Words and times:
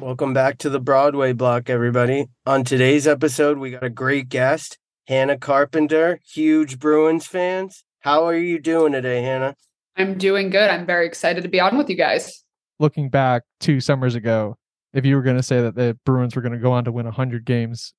Welcome 0.00 0.34
back 0.34 0.58
to 0.58 0.68
the 0.68 0.80
Broadway 0.80 1.32
block, 1.32 1.70
everybody. 1.70 2.26
On 2.46 2.64
today's 2.64 3.06
episode, 3.06 3.58
we 3.58 3.70
got 3.70 3.84
a 3.84 3.88
great 3.88 4.28
guest, 4.28 4.76
Hannah 5.06 5.38
Carpenter, 5.38 6.20
huge 6.26 6.78
Bruins 6.78 7.26
fans. 7.26 7.84
How 8.00 8.24
are 8.24 8.36
you 8.36 8.58
doing 8.58 8.92
today, 8.92 9.22
Hannah? 9.22 9.54
I'm 9.96 10.18
doing 10.18 10.50
good. 10.50 10.68
I'm 10.68 10.84
very 10.84 11.06
excited 11.06 11.42
to 11.44 11.48
be 11.48 11.60
on 11.60 11.78
with 11.78 11.88
you 11.88 11.96
guys. 11.96 12.44
Looking 12.80 13.08
back 13.08 13.44
two 13.60 13.80
summers 13.80 14.16
ago, 14.16 14.56
if 14.92 15.06
you 15.06 15.14
were 15.14 15.22
going 15.22 15.36
to 15.36 15.42
say 15.42 15.62
that 15.62 15.76
the 15.76 15.96
Bruins 16.04 16.34
were 16.34 16.42
going 16.42 16.52
to 16.52 16.58
go 16.58 16.72
on 16.72 16.84
to 16.84 16.92
win 16.92 17.06
100 17.06 17.44
games, 17.44 17.94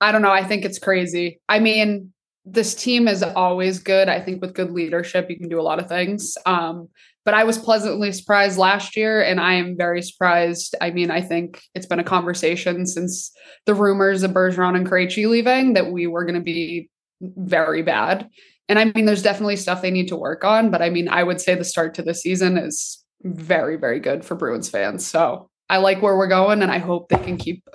I 0.00 0.12
don't 0.12 0.22
know. 0.22 0.32
I 0.32 0.44
think 0.44 0.64
it's 0.64 0.80
crazy. 0.80 1.40
I 1.48 1.60
mean, 1.60 2.12
this 2.44 2.74
team 2.74 3.08
is 3.08 3.22
always 3.22 3.78
good. 3.78 4.08
I 4.08 4.20
think 4.20 4.42
with 4.42 4.52
good 4.52 4.72
leadership, 4.72 5.30
you 5.30 5.38
can 5.38 5.48
do 5.48 5.60
a 5.60 5.62
lot 5.62 5.78
of 5.78 5.88
things. 5.88 6.36
Um, 6.44 6.88
but 7.26 7.34
I 7.34 7.42
was 7.42 7.58
pleasantly 7.58 8.12
surprised 8.12 8.56
last 8.56 8.96
year, 8.96 9.20
and 9.20 9.40
I 9.40 9.54
am 9.54 9.76
very 9.76 10.00
surprised. 10.00 10.76
I 10.80 10.92
mean, 10.92 11.10
I 11.10 11.20
think 11.20 11.60
it's 11.74 11.84
been 11.84 11.98
a 11.98 12.04
conversation 12.04 12.86
since 12.86 13.32
the 13.66 13.74
rumors 13.74 14.22
of 14.22 14.30
Bergeron 14.30 14.76
and 14.76 14.88
Krejci 14.88 15.28
leaving 15.28 15.72
that 15.72 15.90
we 15.90 16.06
were 16.06 16.24
going 16.24 16.36
to 16.36 16.40
be 16.40 16.88
very 17.20 17.82
bad. 17.82 18.28
And 18.68 18.78
I 18.78 18.92
mean, 18.94 19.06
there's 19.06 19.24
definitely 19.24 19.56
stuff 19.56 19.82
they 19.82 19.90
need 19.90 20.06
to 20.08 20.16
work 20.16 20.44
on, 20.44 20.70
but 20.70 20.82
I 20.82 20.88
mean, 20.88 21.08
I 21.08 21.24
would 21.24 21.40
say 21.40 21.56
the 21.56 21.64
start 21.64 21.94
to 21.94 22.02
the 22.02 22.14
season 22.14 22.56
is 22.56 23.04
very, 23.24 23.76
very 23.76 23.98
good 23.98 24.24
for 24.24 24.36
Bruins 24.36 24.70
fans. 24.70 25.04
So 25.04 25.50
I 25.68 25.78
like 25.78 26.00
where 26.00 26.16
we're 26.16 26.28
going, 26.28 26.62
and 26.62 26.70
I 26.70 26.78
hope 26.78 27.08
they 27.08 27.18
can 27.18 27.38
keep 27.38 27.68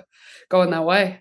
going 0.48 0.70
that 0.70 0.86
way. 0.86 1.20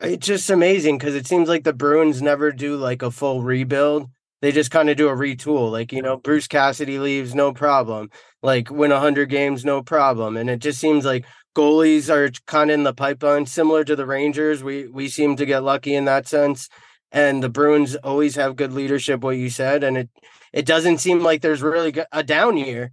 It's 0.00 0.26
just 0.26 0.50
amazing 0.50 0.98
because 0.98 1.16
it 1.16 1.26
seems 1.26 1.48
like 1.48 1.64
the 1.64 1.72
Bruins 1.72 2.22
never 2.22 2.52
do 2.52 2.76
like 2.76 3.02
a 3.02 3.10
full 3.10 3.42
rebuild. 3.42 4.08
They 4.40 4.52
just 4.52 4.70
kind 4.70 4.88
of 4.88 4.96
do 4.96 5.08
a 5.08 5.16
retool. 5.16 5.70
Like, 5.70 5.92
you 5.92 6.02
know, 6.02 6.16
Bruce 6.16 6.46
Cassidy 6.46 6.98
leaves, 6.98 7.34
no 7.34 7.52
problem. 7.52 8.10
Like, 8.42 8.70
win 8.70 8.92
100 8.92 9.26
games, 9.26 9.64
no 9.64 9.82
problem. 9.82 10.36
And 10.36 10.48
it 10.48 10.60
just 10.60 10.78
seems 10.78 11.04
like 11.04 11.24
goalies 11.56 12.08
are 12.08 12.30
kind 12.46 12.70
of 12.70 12.74
in 12.74 12.84
the 12.84 12.94
pipeline, 12.94 13.46
similar 13.46 13.82
to 13.84 13.96
the 13.96 14.06
Rangers. 14.06 14.62
We 14.62 14.86
we 14.86 15.08
seem 15.08 15.36
to 15.36 15.46
get 15.46 15.64
lucky 15.64 15.94
in 15.94 16.04
that 16.04 16.28
sense. 16.28 16.68
And 17.10 17.42
the 17.42 17.48
Bruins 17.48 17.96
always 17.96 18.36
have 18.36 18.54
good 18.54 18.72
leadership, 18.72 19.22
what 19.22 19.36
you 19.36 19.50
said. 19.50 19.82
And 19.82 19.96
it 19.96 20.10
it 20.52 20.66
doesn't 20.66 20.98
seem 20.98 21.20
like 21.20 21.42
there's 21.42 21.62
really 21.62 21.94
a 22.12 22.22
down 22.22 22.56
year. 22.56 22.92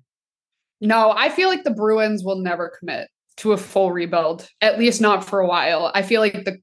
No, 0.81 1.11
I 1.11 1.29
feel 1.29 1.49
like 1.49 1.63
the 1.63 1.71
Bruins 1.71 2.23
will 2.23 2.39
never 2.39 2.71
commit 2.79 3.07
to 3.37 3.53
a 3.53 3.57
full 3.57 3.91
rebuild, 3.91 4.47
at 4.61 4.79
least 4.79 5.01
not 5.01 5.23
for 5.23 5.39
a 5.39 5.47
while. 5.47 5.91
I 5.93 6.01
feel 6.01 6.21
like 6.21 6.33
the 6.45 6.57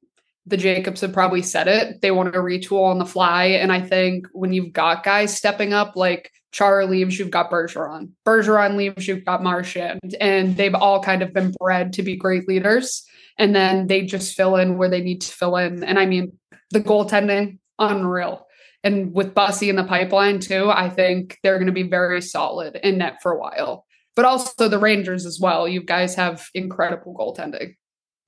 the 0.47 0.57
Jacobs 0.57 1.01
have 1.03 1.13
probably 1.13 1.43
said 1.43 1.69
it. 1.69 2.01
They 2.01 2.11
want 2.11 2.33
to 2.33 2.41
retool 2.41 2.85
on 2.85 2.99
the 2.99 3.07
fly. 3.07 3.45
And 3.45 3.73
I 3.73 3.81
think 3.81 4.27
when 4.33 4.53
you've 4.53 4.73
got 4.73 5.05
guys 5.05 5.37
stepping 5.37 5.73
up, 5.73 5.95
like 5.95 6.33
Chara 6.51 6.87
leaves, 6.87 7.19
you've 7.19 7.31
got 7.31 7.51
Bergeron. 7.51 8.11
Bergeron 8.27 8.77
leaves, 8.77 9.07
you've 9.07 9.25
got 9.25 9.43
Marchand. 9.43 10.17
And 10.21 10.57
they've 10.57 10.75
all 10.75 11.03
kind 11.03 11.23
of 11.23 11.33
been 11.33 11.53
bred 11.61 11.93
to 11.95 12.03
be 12.03 12.17
great 12.17 12.49
leaders. 12.49 13.05
And 13.39 13.55
then 13.55 13.87
they 13.87 14.03
just 14.03 14.37
fill 14.37 14.57
in 14.57 14.77
where 14.77 14.91
they 14.91 15.01
need 15.01 15.23
to 15.23 15.33
fill 15.33 15.57
in. 15.57 15.85
And 15.85 15.99
I 15.99 16.07
mean, 16.07 16.33
the 16.71 16.81
goaltending, 16.81 17.59
unreal. 17.79 18.47
And 18.85 19.15
with 19.15 19.35
Bussi 19.35 19.69
in 19.69 19.77
the 19.77 19.85
pipeline 19.85 20.41
too, 20.41 20.71
I 20.71 20.91
think 20.91 21.39
they're 21.43 21.59
going 21.59 21.67
to 21.67 21.73
be 21.73 21.85
very 21.85 22.21
solid 22.21 22.77
in 22.83 22.99
net 22.99 23.23
for 23.23 23.33
a 23.33 23.39
while. 23.39 23.87
But 24.17 24.25
also 24.25 24.69
the 24.69 24.79
Rangers 24.79 25.25
as 25.25 25.39
well. 25.41 25.67
You 25.67 25.83
guys 25.83 26.17
have 26.17 26.47
incredible 26.53 27.15
goaltending. 27.15 27.77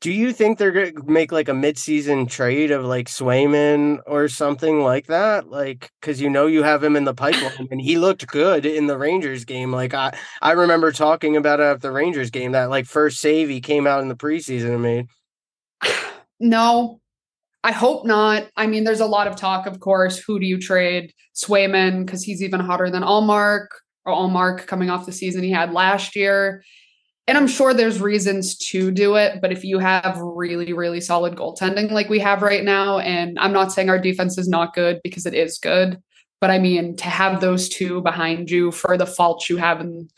Do 0.04 0.12
you 0.12 0.34
think 0.34 0.58
they're 0.58 0.70
going 0.70 0.94
to 0.96 1.02
make 1.10 1.32
like 1.32 1.48
a 1.48 1.52
midseason 1.52 2.28
trade 2.28 2.70
of 2.70 2.84
like 2.84 3.08
Swayman 3.08 4.00
or 4.06 4.28
something 4.28 4.80
like 4.80 5.06
that? 5.06 5.48
Like, 5.48 5.90
because 5.98 6.20
you 6.20 6.28
know 6.28 6.46
you 6.46 6.62
have 6.62 6.84
him 6.84 6.94
in 6.94 7.04
the 7.04 7.14
pipeline 7.14 7.68
and 7.70 7.80
he 7.80 7.96
looked 7.96 8.26
good 8.26 8.66
in 8.66 8.86
the 8.86 8.98
Rangers 8.98 9.46
game. 9.46 9.72
Like, 9.72 9.94
I 9.94 10.14
I 10.42 10.52
remember 10.52 10.92
talking 10.92 11.38
about 11.38 11.60
it 11.60 11.62
at 11.62 11.80
the 11.80 11.90
Rangers 11.90 12.28
game 12.28 12.52
that 12.52 12.68
like 12.68 12.84
first 12.84 13.18
save 13.18 13.48
he 13.48 13.62
came 13.62 13.86
out 13.86 14.02
in 14.02 14.08
the 14.08 14.14
preseason 14.14 14.74
and 14.74 14.82
made. 14.82 15.06
No, 16.40 17.00
I 17.62 17.70
hope 17.72 18.04
not. 18.04 18.48
I 18.56 18.66
mean, 18.66 18.84
there's 18.84 19.00
a 19.00 19.06
lot 19.06 19.28
of 19.28 19.36
talk, 19.36 19.66
of 19.66 19.78
course. 19.80 20.18
Who 20.18 20.38
do 20.40 20.44
you 20.44 20.58
trade? 20.58 21.14
Swayman, 21.34 22.04
because 22.04 22.24
he's 22.24 22.42
even 22.42 22.60
hotter 22.60 22.90
than 22.90 23.04
Ullmark 23.04 23.68
or 24.04 24.12
Ullmark 24.12 24.66
coming 24.66 24.90
off 24.90 25.06
the 25.06 25.12
season 25.12 25.44
he 25.44 25.52
had 25.52 25.72
last 25.72 26.14
year 26.16 26.62
and 27.26 27.38
I'm 27.38 27.46
sure 27.46 27.72
there's 27.72 28.00
reasons 28.00 28.56
to 28.68 28.90
do 28.90 29.16
it, 29.16 29.40
but 29.40 29.50
if 29.50 29.64
you 29.64 29.78
have 29.78 30.18
really, 30.18 30.72
really 30.72 31.00
solid 31.00 31.36
goaltending 31.36 31.90
like 31.90 32.10
we 32.10 32.18
have 32.18 32.42
right 32.42 32.62
now, 32.62 32.98
and 32.98 33.38
I'm 33.38 33.52
not 33.52 33.72
saying 33.72 33.88
our 33.88 33.98
defense 33.98 34.36
is 34.36 34.48
not 34.48 34.74
good 34.74 35.00
because 35.02 35.24
it 35.24 35.32
is 35.32 35.58
good, 35.58 36.02
but 36.40 36.50
I 36.50 36.58
mean 36.58 36.96
to 36.96 37.04
have 37.04 37.40
those 37.40 37.68
two 37.68 38.02
behind 38.02 38.50
you 38.50 38.70
for 38.70 38.98
the 38.98 39.06
faults 39.06 39.48
you 39.48 39.56
have 39.56 39.80
in, 39.80 40.10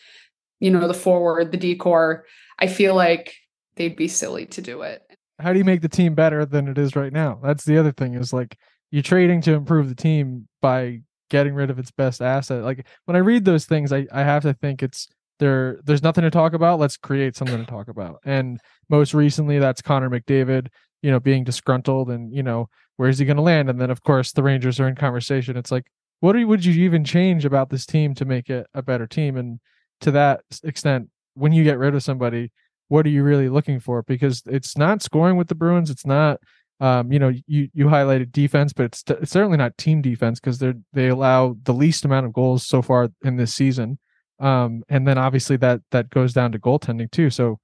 you 0.58 0.70
know, 0.70 0.88
the 0.88 0.94
forward, 0.94 1.52
the 1.52 1.58
D 1.58 1.76
core, 1.76 2.24
I 2.58 2.66
feel 2.66 2.96
like 2.96 3.36
they'd 3.76 3.96
be 3.96 4.08
silly 4.08 4.46
to 4.46 4.60
do 4.60 4.82
it. 4.82 5.02
How 5.38 5.52
do 5.52 5.58
you 5.58 5.64
make 5.64 5.82
the 5.82 5.88
team 5.88 6.14
better 6.14 6.44
than 6.44 6.66
it 6.66 6.78
is 6.78 6.96
right 6.96 7.12
now? 7.12 7.38
That's 7.42 7.64
the 7.64 7.78
other 7.78 7.92
thing 7.92 8.14
is 8.14 8.32
like 8.32 8.56
you're 8.90 9.02
trading 9.02 9.42
to 9.42 9.52
improve 9.52 9.88
the 9.88 9.94
team 9.94 10.48
by 10.60 11.02
getting 11.30 11.54
rid 11.54 11.70
of 11.70 11.78
its 11.78 11.90
best 11.90 12.22
asset. 12.22 12.64
Like 12.64 12.86
when 13.04 13.16
I 13.16 13.20
read 13.20 13.44
those 13.44 13.66
things, 13.66 13.92
I, 13.92 14.06
I 14.12 14.22
have 14.22 14.42
to 14.42 14.54
think 14.54 14.82
it's 14.82 15.08
there 15.38 15.78
there's 15.84 16.02
nothing 16.02 16.22
to 16.22 16.30
talk 16.30 16.52
about 16.52 16.78
let's 16.78 16.96
create 16.96 17.36
something 17.36 17.58
to 17.58 17.70
talk 17.70 17.88
about. 17.88 18.20
And 18.24 18.60
most 18.88 19.14
recently 19.14 19.58
that's 19.58 19.82
connor 19.82 20.10
mcdavid 20.10 20.68
you 21.02 21.10
know 21.10 21.20
being 21.20 21.44
disgruntled 21.44 22.10
and 22.10 22.32
you 22.32 22.42
know 22.42 22.68
where's 22.96 23.18
he 23.18 23.24
going 23.24 23.36
to 23.36 23.42
land? 23.42 23.68
And 23.68 23.80
then 23.80 23.90
of 23.90 24.02
course 24.02 24.32
the 24.32 24.42
rangers 24.42 24.80
are 24.80 24.88
in 24.88 24.94
conversation. 24.94 25.56
It's 25.56 25.70
like 25.70 25.86
what 26.20 26.36
would 26.36 26.64
you 26.64 26.84
even 26.84 27.04
change 27.04 27.44
about 27.44 27.70
this 27.70 27.84
team 27.84 28.14
to 28.14 28.24
make 28.24 28.48
it 28.48 28.66
a 28.72 28.82
better 28.82 29.06
team? 29.06 29.36
And 29.36 29.60
to 30.00 30.10
that 30.12 30.40
extent 30.64 31.10
when 31.34 31.52
you 31.52 31.64
get 31.64 31.78
rid 31.78 31.94
of 31.94 32.02
somebody 32.02 32.52
what 32.88 33.04
are 33.04 33.10
you 33.10 33.24
really 33.24 33.48
looking 33.48 33.80
for? 33.80 34.04
Because 34.04 34.44
it's 34.46 34.78
not 34.78 35.02
scoring 35.02 35.36
with 35.36 35.48
the 35.48 35.54
bruins 35.54 35.90
it's 35.90 36.06
not 36.06 36.40
um, 36.80 37.10
you 37.10 37.18
know 37.18 37.32
you 37.46 37.68
you 37.72 37.86
highlighted 37.86 38.32
defense 38.32 38.72
but 38.72 38.84
it's, 38.84 39.02
t- 39.02 39.14
it's 39.22 39.32
certainly 39.32 39.56
not 39.56 39.78
team 39.78 40.02
defense 40.02 40.38
because 40.38 40.58
they're 40.58 40.74
they 40.92 41.08
allow 41.08 41.56
the 41.62 41.72
least 41.72 42.04
amount 42.04 42.26
of 42.26 42.34
goals 42.34 42.66
so 42.66 42.82
far 42.82 43.08
in 43.24 43.36
this 43.36 43.54
season 43.54 43.98
um, 44.38 44.82
and 44.88 45.06
then 45.06 45.18
obviously 45.18 45.56
that 45.58 45.80
that 45.90 46.10
goes 46.10 46.32
down 46.32 46.52
to 46.52 46.58
goaltending 46.58 47.10
too. 47.10 47.30
So 47.30 47.58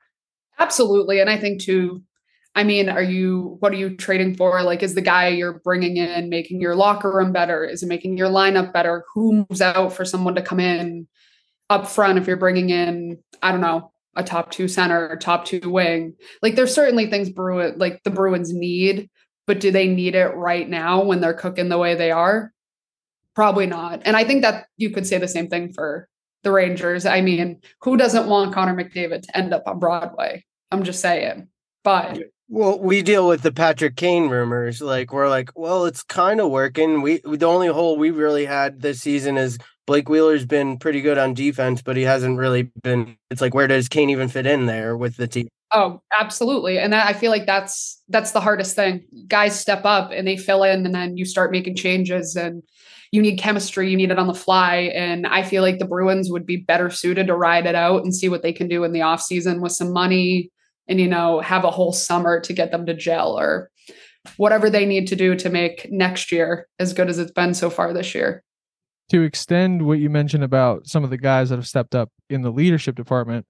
absolutely, 0.59 1.21
and 1.21 1.31
I 1.31 1.37
think 1.37 1.63
too. 1.63 2.03
I 2.55 2.65
mean, 2.65 2.91
are 2.91 3.03
you 3.03 3.57
what 3.61 3.73
are 3.73 3.77
you 3.77 3.97
trading 3.97 4.37
for? 4.37 4.63
Like, 4.63 4.83
is 4.83 4.95
the 4.95 5.01
guy 5.01 5.29
you're 5.29 5.61
bringing 5.61 5.97
in 5.97 6.29
making 6.29 6.61
your 6.61 6.75
locker 6.75 7.11
room 7.11 7.33
better? 7.33 7.65
Is 7.65 7.83
it 7.83 7.87
making 7.87 8.19
your 8.19 8.29
lineup 8.29 8.73
better? 8.73 9.05
Who 9.15 9.47
moves 9.49 9.63
out 9.63 9.93
for 9.95 10.05
someone 10.05 10.35
to 10.35 10.43
come 10.43 10.61
in 10.61 11.09
up 11.71 11.87
front 11.87 12.19
if 12.19 12.27
you're 12.27 12.37
bringing 12.37 12.69
in, 12.69 13.19
I 13.43 13.53
don't 13.53 13.63
know, 13.63 13.93
a 14.17 14.23
top 14.23 14.51
two 14.51 14.69
center 14.69 15.09
or 15.09 15.17
top 15.17 15.47
two 15.47 15.71
wing? 15.71 16.15
Like, 16.43 16.55
there's 16.55 16.75
certainly 16.75 17.09
things 17.09 17.31
Bruin 17.31 17.79
like 17.79 18.03
the 18.05 18.11
Bruins 18.11 18.53
need, 18.53 19.09
but 19.47 19.61
do 19.61 19.71
they 19.71 19.89
need 19.89 20.15
it 20.15 20.35
right 20.35 20.69
now 20.69 21.05
when 21.05 21.23
they're 21.23 21.33
cooking 21.33 21.71
the 21.71 21.79
way 21.79 21.95
they 21.95 22.11
are? 22.11 22.53
Probably 23.35 23.65
not. 23.67 24.03
And 24.05 24.15
I 24.15 24.25
think 24.25 24.43
that 24.43 24.67
you 24.77 24.91
could 24.91 25.07
say 25.07 25.17
the 25.17 25.27
same 25.27 25.49
thing 25.49 25.73
for 25.73 26.07
the 26.43 26.53
Rangers. 26.53 27.07
I 27.07 27.21
mean, 27.21 27.61
who 27.81 27.97
doesn't 27.97 28.27
want 28.27 28.55
Connor 28.55 28.75
McDavid 28.75 29.23
to 29.23 29.37
end 29.37 29.55
up 29.55 29.63
on 29.67 29.79
Broadway? 29.79 30.45
I'm 30.71 30.83
just 30.83 31.01
saying. 31.01 31.49
But 31.85 32.19
well, 32.49 32.79
we 32.79 33.03
deal 33.03 33.27
with 33.27 33.43
the 33.43 33.53
Patrick 33.53 33.97
Kane 33.97 34.29
rumors. 34.29 34.81
Like 34.81 35.13
we're 35.13 35.29
like, 35.29 35.51
well, 35.57 35.87
it's 35.87 36.03
kind 36.03 36.41
of 36.41 36.51
working. 36.51 37.03
We 37.03 37.21
the 37.25 37.47
only 37.47 37.69
hole 37.69 37.97
we 37.97 38.11
really 38.11 38.45
had 38.45 38.81
this 38.83 39.01
season 39.01 39.37
is 39.37 39.59
Blake 39.87 40.09
Wheeler's 40.09 40.47
been 40.47 40.79
pretty 40.79 41.01
good 41.01 41.19
on 41.19 41.35
defense, 41.35 41.83
but 41.83 41.97
he 41.97 42.03
hasn't 42.03 42.39
really 42.39 42.71
been. 42.83 43.17
It's 43.31 43.41
like 43.41 43.55
where 43.55 43.67
does 43.67 43.89
Kane 43.89 44.11
even 44.11 44.29
fit 44.29 44.47
in 44.47 44.67
there 44.67 44.97
with 44.97 45.17
the 45.17 45.27
team? 45.27 45.49
Oh, 45.73 46.03
absolutely. 46.21 46.79
And 46.79 46.93
that, 46.93 47.07
I 47.07 47.15
feel 47.15 47.31
like 47.31 47.47
that's 47.47 48.01
that's 48.09 48.33
the 48.33 48.41
hardest 48.41 48.77
thing. 48.77 49.05
Guys 49.27 49.59
step 49.59 49.85
up 49.85 50.11
and 50.13 50.29
they 50.29 50.37
fill 50.37 50.63
in, 50.63 50.85
and 50.85 50.95
then 50.95 51.17
you 51.17 51.25
start 51.25 51.51
making 51.51 51.77
changes 51.77 52.37
and 52.37 52.63
you 53.13 53.21
need 53.21 53.37
chemistry, 53.37 53.91
you 53.91 53.97
need 53.97 54.11
it 54.11 54.19
on 54.19 54.27
the 54.27 54.35
fly. 54.35 54.91
And 54.95 55.27
I 55.27 55.43
feel 55.43 55.63
like 55.63 55.79
the 55.79 55.85
Bruins 55.85 56.31
would 56.31 56.47
be 56.47 56.57
better 56.57 56.91
suited 56.91 57.27
to 57.27 57.37
ride 57.37 57.67
it 57.67 57.75
out 57.75 58.03
and 58.03 58.15
see 58.15 58.31
what 58.31 58.43
they 58.43 58.55
can 58.55 58.69
do 58.69 58.85
in 58.85 58.93
the 58.93 59.03
off 59.03 59.23
season 59.23 59.61
with 59.61 59.73
some 59.73 59.93
money 59.93 60.51
and, 60.89 60.99
you 60.99 61.07
know, 61.07 61.41
have 61.41 61.65
a 61.65 61.71
whole 61.71 61.93
summer 61.93 62.41
to 62.41 62.53
get 62.55 62.73
them 62.73 62.87
to 62.87 62.95
gel 62.95 63.39
or 63.39 63.71
whatever 64.39 64.71
they 64.71 64.87
need 64.87 65.07
to 65.09 65.17
do 65.17 65.35
to 65.37 65.51
make 65.51 65.87
next 65.91 66.33
year 66.33 66.67
as 66.79 66.95
good 66.95 67.11
as 67.11 67.19
it's 67.19 67.31
been 67.31 67.53
so 67.53 67.69
far 67.69 67.93
this 67.93 68.15
year. 68.15 68.43
To 69.11 69.23
extend 69.23 69.87
what 69.87 69.99
you 69.99 70.09
mentioned 70.09 70.43
about 70.43 70.87
some 70.87 71.05
of 71.05 71.11
the 71.11 71.19
guys 71.19 71.51
that 71.51 71.57
have 71.57 71.69
stepped 71.69 71.95
up 71.95 72.11
in 72.31 72.41
the 72.41 72.51
leadership 72.51 72.97
department, 72.97 73.45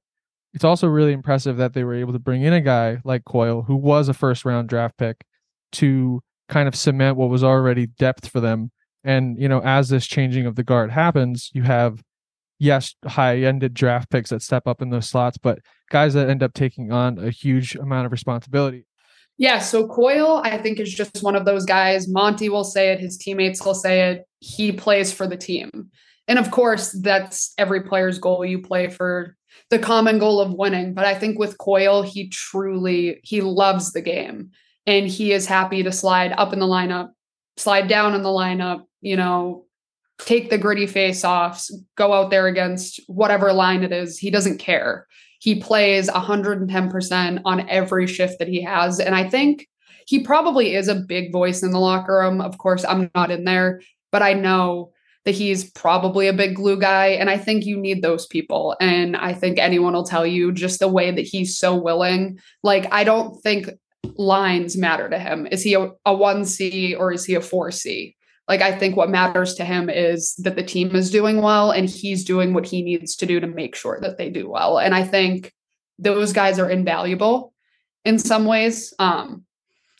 it's 0.54 0.64
also 0.64 0.88
really 0.88 1.12
impressive 1.12 1.56
that 1.58 1.72
they 1.72 1.84
were 1.84 1.94
able 1.94 2.12
to 2.12 2.18
bring 2.18 2.42
in 2.42 2.52
a 2.52 2.60
guy 2.60 2.98
like 3.04 3.24
Coyle, 3.24 3.62
who 3.62 3.76
was 3.76 4.08
a 4.08 4.14
first 4.14 4.44
round 4.44 4.68
draft 4.68 4.96
pick, 4.98 5.24
to 5.72 6.20
kind 6.48 6.66
of 6.66 6.74
cement 6.74 7.16
what 7.16 7.30
was 7.30 7.44
already 7.44 7.86
depth 7.86 8.28
for 8.28 8.40
them 8.40 8.72
and, 9.04 9.38
you 9.38 9.48
know, 9.48 9.60
as 9.62 9.88
this 9.88 10.06
changing 10.06 10.46
of 10.46 10.56
the 10.56 10.62
guard 10.62 10.90
happens, 10.90 11.50
you 11.52 11.62
have, 11.62 12.02
yes, 12.58 12.94
high 13.06 13.38
ended 13.38 13.74
draft 13.74 14.10
picks 14.10 14.30
that 14.30 14.42
step 14.42 14.66
up 14.66 14.80
in 14.82 14.90
those 14.90 15.08
slots, 15.08 15.38
but 15.38 15.58
guys 15.90 16.14
that 16.14 16.28
end 16.28 16.42
up 16.42 16.54
taking 16.54 16.92
on 16.92 17.18
a 17.18 17.30
huge 17.30 17.74
amount 17.74 18.06
of 18.06 18.12
responsibility. 18.12 18.86
Yeah. 19.38 19.58
So 19.58 19.88
Coyle, 19.88 20.40
I 20.44 20.58
think, 20.58 20.78
is 20.78 20.94
just 20.94 21.22
one 21.22 21.36
of 21.36 21.44
those 21.44 21.64
guys. 21.64 22.08
Monty 22.08 22.48
will 22.48 22.64
say 22.64 22.92
it, 22.92 23.00
his 23.00 23.16
teammates 23.16 23.64
will 23.64 23.74
say 23.74 24.10
it. 24.10 24.24
He 24.40 24.72
plays 24.72 25.12
for 25.12 25.26
the 25.26 25.36
team. 25.36 25.70
And 26.28 26.38
of 26.38 26.50
course, 26.50 26.92
that's 26.92 27.52
every 27.58 27.82
player's 27.82 28.18
goal. 28.18 28.44
You 28.44 28.60
play 28.60 28.88
for 28.88 29.36
the 29.70 29.78
common 29.78 30.18
goal 30.18 30.40
of 30.40 30.52
winning. 30.52 30.94
But 30.94 31.06
I 31.06 31.14
think 31.14 31.38
with 31.38 31.58
Coyle, 31.58 32.02
he 32.02 32.28
truly 32.28 33.20
he 33.24 33.40
loves 33.40 33.92
the 33.92 34.00
game 34.00 34.50
and 34.86 35.06
he 35.06 35.32
is 35.32 35.46
happy 35.46 35.82
to 35.82 35.92
slide 35.92 36.32
up 36.32 36.52
in 36.52 36.58
the 36.58 36.66
lineup, 36.66 37.10
slide 37.56 37.88
down 37.88 38.14
in 38.14 38.22
the 38.22 38.28
lineup, 38.28 38.84
you 39.02 39.16
know, 39.16 39.66
take 40.18 40.48
the 40.48 40.58
gritty 40.58 40.86
face 40.86 41.24
offs, 41.24 41.76
go 41.96 42.12
out 42.12 42.30
there 42.30 42.46
against 42.46 43.00
whatever 43.08 43.52
line 43.52 43.82
it 43.82 43.92
is. 43.92 44.18
He 44.18 44.30
doesn't 44.30 44.58
care. 44.58 45.06
He 45.40 45.60
plays 45.60 46.08
110% 46.08 47.42
on 47.44 47.68
every 47.68 48.06
shift 48.06 48.38
that 48.38 48.48
he 48.48 48.62
has. 48.62 49.00
And 49.00 49.14
I 49.14 49.28
think 49.28 49.68
he 50.06 50.20
probably 50.20 50.74
is 50.74 50.88
a 50.88 50.94
big 50.94 51.32
voice 51.32 51.62
in 51.62 51.72
the 51.72 51.80
locker 51.80 52.18
room. 52.20 52.40
Of 52.40 52.58
course, 52.58 52.84
I'm 52.84 53.10
not 53.14 53.30
in 53.30 53.44
there, 53.44 53.82
but 54.10 54.22
I 54.22 54.34
know 54.34 54.92
that 55.24 55.34
he's 55.34 55.70
probably 55.70 56.26
a 56.26 56.32
big 56.32 56.56
glue 56.56 56.78
guy. 56.78 57.08
And 57.08 57.30
I 57.30 57.38
think 57.38 57.64
you 57.64 57.76
need 57.76 58.02
those 58.02 58.26
people. 58.26 58.76
And 58.80 59.16
I 59.16 59.32
think 59.32 59.58
anyone 59.58 59.92
will 59.92 60.04
tell 60.04 60.26
you 60.26 60.52
just 60.52 60.80
the 60.80 60.88
way 60.88 61.10
that 61.10 61.22
he's 61.22 61.58
so 61.58 61.76
willing. 61.76 62.38
Like, 62.62 62.92
I 62.92 63.04
don't 63.04 63.40
think 63.40 63.70
lines 64.16 64.76
matter 64.76 65.08
to 65.08 65.18
him. 65.18 65.46
Is 65.46 65.62
he 65.62 65.74
a, 65.74 65.90
a 66.04 66.14
1C 66.14 66.98
or 66.98 67.12
is 67.12 67.24
he 67.24 67.34
a 67.34 67.40
4C? 67.40 68.14
Like, 68.52 68.60
I 68.60 68.76
think 68.76 68.96
what 68.96 69.08
matters 69.08 69.54
to 69.54 69.64
him 69.64 69.88
is 69.88 70.34
that 70.36 70.56
the 70.56 70.62
team 70.62 70.94
is 70.94 71.10
doing 71.10 71.40
well 71.40 71.70
and 71.70 71.88
he's 71.88 72.22
doing 72.22 72.52
what 72.52 72.66
he 72.66 72.82
needs 72.82 73.16
to 73.16 73.24
do 73.24 73.40
to 73.40 73.46
make 73.46 73.74
sure 73.74 73.98
that 74.02 74.18
they 74.18 74.28
do 74.28 74.46
well. 74.46 74.78
And 74.78 74.94
I 74.94 75.04
think 75.04 75.54
those 75.98 76.34
guys 76.34 76.58
are 76.58 76.68
invaluable 76.68 77.54
in 78.04 78.18
some 78.18 78.44
ways. 78.44 78.92
Um, 78.98 79.46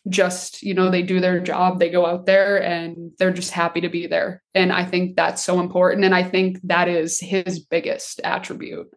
just 0.08 0.62
you 0.62 0.74
know 0.74 0.90
they 0.90 1.02
do 1.02 1.20
their 1.20 1.38
job 1.40 1.78
they 1.78 1.88
go 1.88 2.04
out 2.04 2.26
there 2.26 2.62
and 2.62 3.12
they're 3.18 3.32
just 3.32 3.52
happy 3.52 3.80
to 3.80 3.88
be 3.88 4.06
there 4.08 4.42
and 4.52 4.72
i 4.72 4.84
think 4.84 5.14
that's 5.14 5.40
so 5.40 5.60
important 5.60 6.04
and 6.04 6.14
i 6.14 6.24
think 6.24 6.58
that 6.64 6.88
is 6.88 7.20
his 7.20 7.60
biggest 7.60 8.20
attribute 8.24 8.88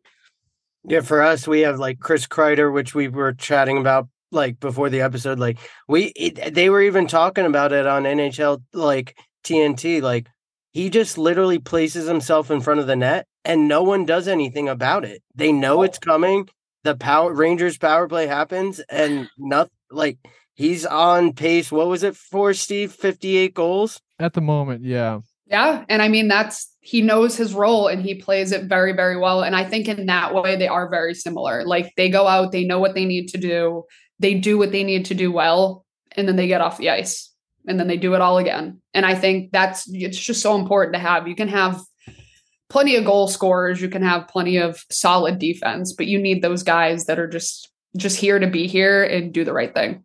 yeah 0.83 1.01
for 1.01 1.21
us 1.21 1.47
we 1.47 1.59
have 1.59 1.77
like 1.77 1.99
chris 1.99 2.25
kreider 2.25 2.73
which 2.73 2.95
we 2.95 3.07
were 3.07 3.33
chatting 3.33 3.77
about 3.77 4.07
like 4.31 4.59
before 4.59 4.89
the 4.89 5.01
episode 5.01 5.37
like 5.37 5.59
we 5.87 6.05
it, 6.15 6.55
they 6.55 6.71
were 6.71 6.81
even 6.81 7.05
talking 7.05 7.45
about 7.45 7.71
it 7.71 7.85
on 7.85 8.03
nhl 8.03 8.63
like 8.73 9.15
tnt 9.45 10.01
like 10.01 10.27
he 10.71 10.89
just 10.89 11.17
literally 11.17 11.59
places 11.59 12.07
himself 12.07 12.51
in 12.51 12.59
front 12.59 12.79
of 12.79 12.87
the 12.87 12.95
net 12.95 13.25
and 13.45 13.67
no 13.67 13.81
one 13.83 14.05
does 14.05 14.27
anything 14.27 14.67
about 14.67 15.05
it 15.05 15.21
they 15.35 15.51
know 15.51 15.83
it's 15.83 15.99
coming 15.99 16.47
the 16.83 16.95
power 16.95 17.33
rangers 17.33 17.77
power 17.77 18.07
play 18.07 18.27
happens 18.27 18.79
and 18.89 19.29
nothing 19.37 19.71
like 19.91 20.17
he's 20.55 20.85
on 20.85 21.33
pace. 21.33 21.71
What 21.71 21.87
was 21.87 22.03
it 22.03 22.15
for, 22.15 22.53
Steve? 22.53 22.91
58 22.91 23.53
goals? 23.53 24.01
At 24.19 24.33
the 24.33 24.41
moment, 24.41 24.83
yeah. 24.83 25.19
Yeah. 25.45 25.85
And 25.89 26.01
I 26.01 26.07
mean, 26.07 26.27
that's 26.27 26.73
he 26.79 27.01
knows 27.01 27.37
his 27.37 27.53
role 27.53 27.87
and 27.87 28.01
he 28.01 28.15
plays 28.15 28.51
it 28.51 28.65
very, 28.65 28.93
very 28.93 29.17
well. 29.17 29.43
And 29.43 29.55
I 29.55 29.63
think 29.63 29.87
in 29.87 30.07
that 30.07 30.33
way, 30.33 30.55
they 30.55 30.67
are 30.67 30.89
very 30.89 31.13
similar. 31.13 31.63
Like 31.65 31.93
they 31.97 32.09
go 32.09 32.27
out, 32.27 32.51
they 32.51 32.65
know 32.65 32.79
what 32.79 32.95
they 32.95 33.05
need 33.05 33.27
to 33.29 33.37
do, 33.37 33.83
they 34.17 34.33
do 34.33 34.57
what 34.57 34.71
they 34.71 34.83
need 34.83 35.05
to 35.05 35.13
do 35.13 35.31
well, 35.31 35.85
and 36.13 36.27
then 36.27 36.35
they 36.35 36.47
get 36.47 36.61
off 36.61 36.77
the 36.77 36.89
ice 36.89 37.31
and 37.67 37.79
then 37.79 37.87
they 37.87 37.97
do 37.97 38.13
it 38.13 38.21
all 38.21 38.37
again. 38.37 38.81
And 38.93 39.05
I 39.05 39.15
think 39.15 39.51
that's 39.51 39.85
it's 39.87 40.19
just 40.19 40.41
so 40.41 40.55
important 40.55 40.93
to 40.93 40.99
have. 40.99 41.27
You 41.27 41.35
can 41.35 41.47
have 41.47 41.81
plenty 42.69 42.95
of 42.95 43.05
goal 43.05 43.27
scorers, 43.27 43.81
you 43.81 43.89
can 43.89 44.01
have 44.01 44.27
plenty 44.27 44.57
of 44.57 44.83
solid 44.89 45.39
defense, 45.39 45.93
but 45.93 46.07
you 46.07 46.19
need 46.19 46.41
those 46.41 46.63
guys 46.63 47.05
that 47.05 47.19
are 47.19 47.27
just 47.27 47.69
just 47.97 48.19
here 48.19 48.39
to 48.39 48.47
be 48.47 48.67
here 48.67 49.03
and 49.03 49.33
do 49.33 49.43
the 49.43 49.53
right 49.53 49.73
thing. 49.73 50.03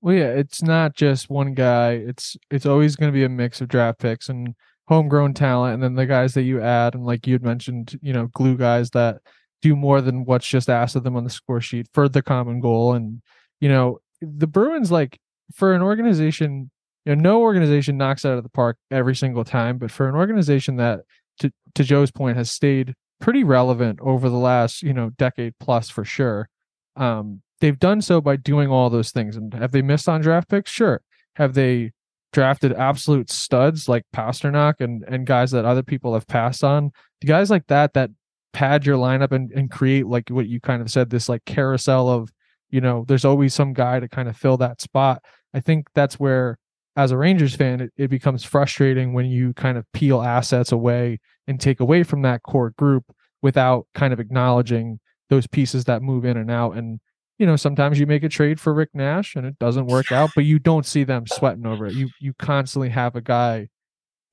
Well, 0.00 0.14
yeah, 0.14 0.30
it's 0.30 0.62
not 0.62 0.94
just 0.94 1.30
one 1.30 1.54
guy. 1.54 1.92
It's 1.92 2.36
it's 2.50 2.66
always 2.66 2.96
going 2.96 3.12
to 3.12 3.16
be 3.16 3.24
a 3.24 3.28
mix 3.28 3.60
of 3.60 3.68
draft 3.68 4.00
picks 4.00 4.28
and 4.28 4.54
homegrown 4.88 5.34
talent, 5.34 5.74
and 5.74 5.82
then 5.82 5.94
the 5.94 6.06
guys 6.06 6.34
that 6.34 6.42
you 6.42 6.60
add, 6.60 6.94
and 6.94 7.04
like 7.04 7.26
you 7.26 7.34
had 7.34 7.44
mentioned, 7.44 7.98
you 8.02 8.12
know, 8.12 8.26
glue 8.28 8.56
guys 8.56 8.90
that 8.90 9.18
do 9.62 9.76
more 9.76 10.00
than 10.00 10.24
what's 10.24 10.46
just 10.46 10.68
asked 10.68 10.96
of 10.96 11.04
them 11.04 11.16
on 11.16 11.24
the 11.24 11.30
score 11.30 11.60
sheet 11.60 11.86
for 11.94 12.08
the 12.08 12.20
common 12.20 12.58
goal. 12.58 12.94
And 12.94 13.22
you 13.60 13.68
know, 13.68 14.00
the 14.20 14.48
Bruins, 14.48 14.90
like 14.90 15.20
for 15.54 15.74
an 15.74 15.82
organization, 15.82 16.70
you 17.04 17.14
know, 17.14 17.20
no 17.20 17.40
organization 17.42 17.96
knocks 17.96 18.24
out 18.24 18.36
of 18.36 18.42
the 18.42 18.50
park 18.50 18.76
every 18.90 19.14
single 19.14 19.44
time, 19.44 19.78
but 19.78 19.90
for 19.90 20.08
an 20.08 20.14
organization 20.14 20.76
that, 20.76 21.00
to 21.40 21.52
to 21.74 21.84
Joe's 21.84 22.10
point, 22.10 22.36
has 22.36 22.50
stayed 22.50 22.94
pretty 23.20 23.44
relevant 23.44 24.00
over 24.02 24.28
the 24.28 24.36
last 24.36 24.82
you 24.82 24.92
know 24.92 25.10
decade 25.10 25.54
plus 25.58 25.88
for 25.88 26.04
sure. 26.04 26.48
Um, 26.96 27.42
they've 27.60 27.78
done 27.78 28.02
so 28.02 28.20
by 28.20 28.36
doing 28.36 28.68
all 28.68 28.90
those 28.90 29.10
things. 29.10 29.36
And 29.36 29.54
have 29.54 29.72
they 29.72 29.82
missed 29.82 30.08
on 30.08 30.20
draft 30.20 30.48
picks? 30.48 30.70
Sure. 30.70 31.00
Have 31.36 31.54
they 31.54 31.92
drafted 32.32 32.72
absolute 32.72 33.30
studs 33.30 33.88
like 33.88 34.04
Pastrnak 34.14 34.74
and 34.80 35.04
and 35.08 35.26
guys 35.26 35.52
that 35.52 35.64
other 35.64 35.82
people 35.82 36.14
have 36.14 36.26
passed 36.26 36.62
on? 36.62 36.90
The 37.20 37.28
guys 37.28 37.50
like 37.50 37.66
that 37.68 37.94
that 37.94 38.10
pad 38.52 38.84
your 38.84 38.98
lineup 38.98 39.32
and, 39.32 39.50
and 39.52 39.70
create 39.70 40.06
like 40.06 40.28
what 40.28 40.46
you 40.46 40.60
kind 40.60 40.82
of 40.82 40.90
said, 40.90 41.10
this 41.10 41.28
like 41.28 41.44
carousel 41.44 42.08
of, 42.08 42.30
you 42.70 42.80
know, 42.80 43.04
there's 43.08 43.24
always 43.24 43.54
some 43.54 43.72
guy 43.72 44.00
to 44.00 44.08
kind 44.08 44.28
of 44.28 44.36
fill 44.36 44.56
that 44.58 44.80
spot. 44.80 45.22
I 45.54 45.60
think 45.60 45.88
that's 45.94 46.18
where 46.18 46.58
as 46.96 47.10
a 47.10 47.16
Rangers 47.16 47.54
fan, 47.54 47.80
it, 47.80 47.92
it 47.96 48.08
becomes 48.08 48.44
frustrating 48.44 49.12
when 49.12 49.26
you 49.26 49.54
kind 49.54 49.78
of 49.78 49.90
peel 49.92 50.22
assets 50.22 50.72
away 50.72 51.20
and 51.46 51.60
take 51.60 51.80
away 51.80 52.02
from 52.02 52.22
that 52.22 52.42
core 52.42 52.70
group 52.70 53.04
without 53.40 53.86
kind 53.94 54.12
of 54.12 54.20
acknowledging 54.20 55.00
those 55.30 55.46
pieces 55.46 55.86
that 55.86 56.02
move 56.02 56.24
in 56.24 56.36
and 56.36 56.50
out. 56.50 56.76
And 56.76 57.00
you 57.38 57.46
know, 57.46 57.56
sometimes 57.56 57.98
you 57.98 58.06
make 58.06 58.22
a 58.22 58.28
trade 58.28 58.60
for 58.60 58.72
Rick 58.72 58.90
Nash 58.94 59.34
and 59.34 59.46
it 59.46 59.58
doesn't 59.58 59.86
work 59.86 60.12
out, 60.12 60.30
but 60.34 60.44
you 60.44 60.58
don't 60.58 60.86
see 60.86 61.02
them 61.02 61.26
sweating 61.26 61.66
over 61.66 61.86
it. 61.86 61.94
You 61.94 62.08
you 62.20 62.34
constantly 62.34 62.90
have 62.90 63.16
a 63.16 63.20
guy. 63.20 63.68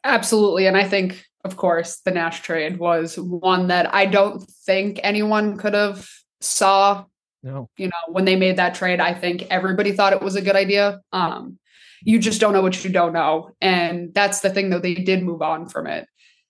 Absolutely. 0.04 0.68
And 0.68 0.78
I 0.78 0.84
think, 0.84 1.26
of 1.44 1.58
course, 1.58 2.02
the 2.06 2.12
Nash 2.12 2.42
trade 2.42 2.78
was 2.78 3.18
one 3.18 3.68
that 3.68 3.94
I 3.94 4.06
don't 4.06 4.42
think 4.66 5.00
anyone 5.04 5.58
could 5.58 5.74
have 5.74 6.08
saw. 6.40 7.06
No. 7.42 7.70
You 7.78 7.88
know, 7.88 8.14
when 8.14 8.26
they 8.26 8.36
made 8.36 8.58
that 8.58 8.76
trade, 8.76 9.00
I 9.00 9.14
think 9.14 9.44
everybody 9.50 9.92
thought 9.92 10.14
it 10.14 10.22
was 10.22 10.36
a 10.36 10.42
good 10.42 10.56
idea. 10.56 11.02
Um, 11.14 11.58
you 12.04 12.20
just 12.20 12.42
don't 12.42 12.54
know 12.54 12.62
what 12.62 12.84
you 12.84 12.90
don't 12.90 13.14
know. 13.14 13.52
And 13.62 14.14
that's 14.14 14.42
the 14.42 14.50
thing 14.50 14.70
though, 14.70 14.80
they 14.80 14.96
did 14.96 15.24
move 15.24 15.42
on 15.42 15.68
from 15.68 15.88
it. 15.88 16.08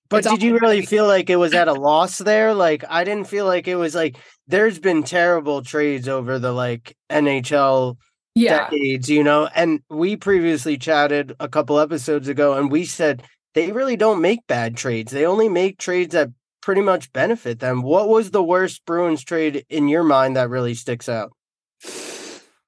But 0.09 0.25
it's 0.25 0.29
did 0.29 0.43
you 0.43 0.57
really 0.57 0.85
feel 0.85 1.05
like 1.05 1.29
it 1.29 1.35
was 1.35 1.53
at 1.53 1.67
a 1.67 1.73
loss 1.73 2.17
there? 2.17 2.53
Like 2.53 2.83
I 2.89 3.03
didn't 3.03 3.27
feel 3.27 3.45
like 3.45 3.67
it 3.67 3.75
was 3.75 3.93
like 3.93 4.17
there's 4.47 4.79
been 4.79 5.03
terrible 5.03 5.61
trades 5.61 6.07
over 6.07 6.39
the 6.39 6.51
like 6.51 6.97
NHL 7.11 7.97
yeah. 8.33 8.69
decades, 8.69 9.09
you 9.09 9.23
know. 9.23 9.47
And 9.53 9.81
we 9.89 10.15
previously 10.15 10.77
chatted 10.77 11.35
a 11.39 11.47
couple 11.47 11.79
episodes 11.79 12.27
ago 12.27 12.57
and 12.57 12.71
we 12.71 12.85
said 12.85 13.23
they 13.53 13.71
really 13.71 13.97
don't 13.97 14.21
make 14.21 14.47
bad 14.47 14.75
trades. 14.75 15.11
They 15.11 15.27
only 15.27 15.47
make 15.47 15.77
trades 15.77 16.13
that 16.13 16.29
pretty 16.61 16.81
much 16.81 17.11
benefit 17.13 17.59
them. 17.59 17.81
What 17.81 18.09
was 18.09 18.31
the 18.31 18.43
worst 18.43 18.85
Bruins 18.85 19.23
trade 19.23 19.65
in 19.69 19.87
your 19.87 20.03
mind 20.03 20.35
that 20.35 20.49
really 20.49 20.73
sticks 20.73 21.09
out? 21.09 21.31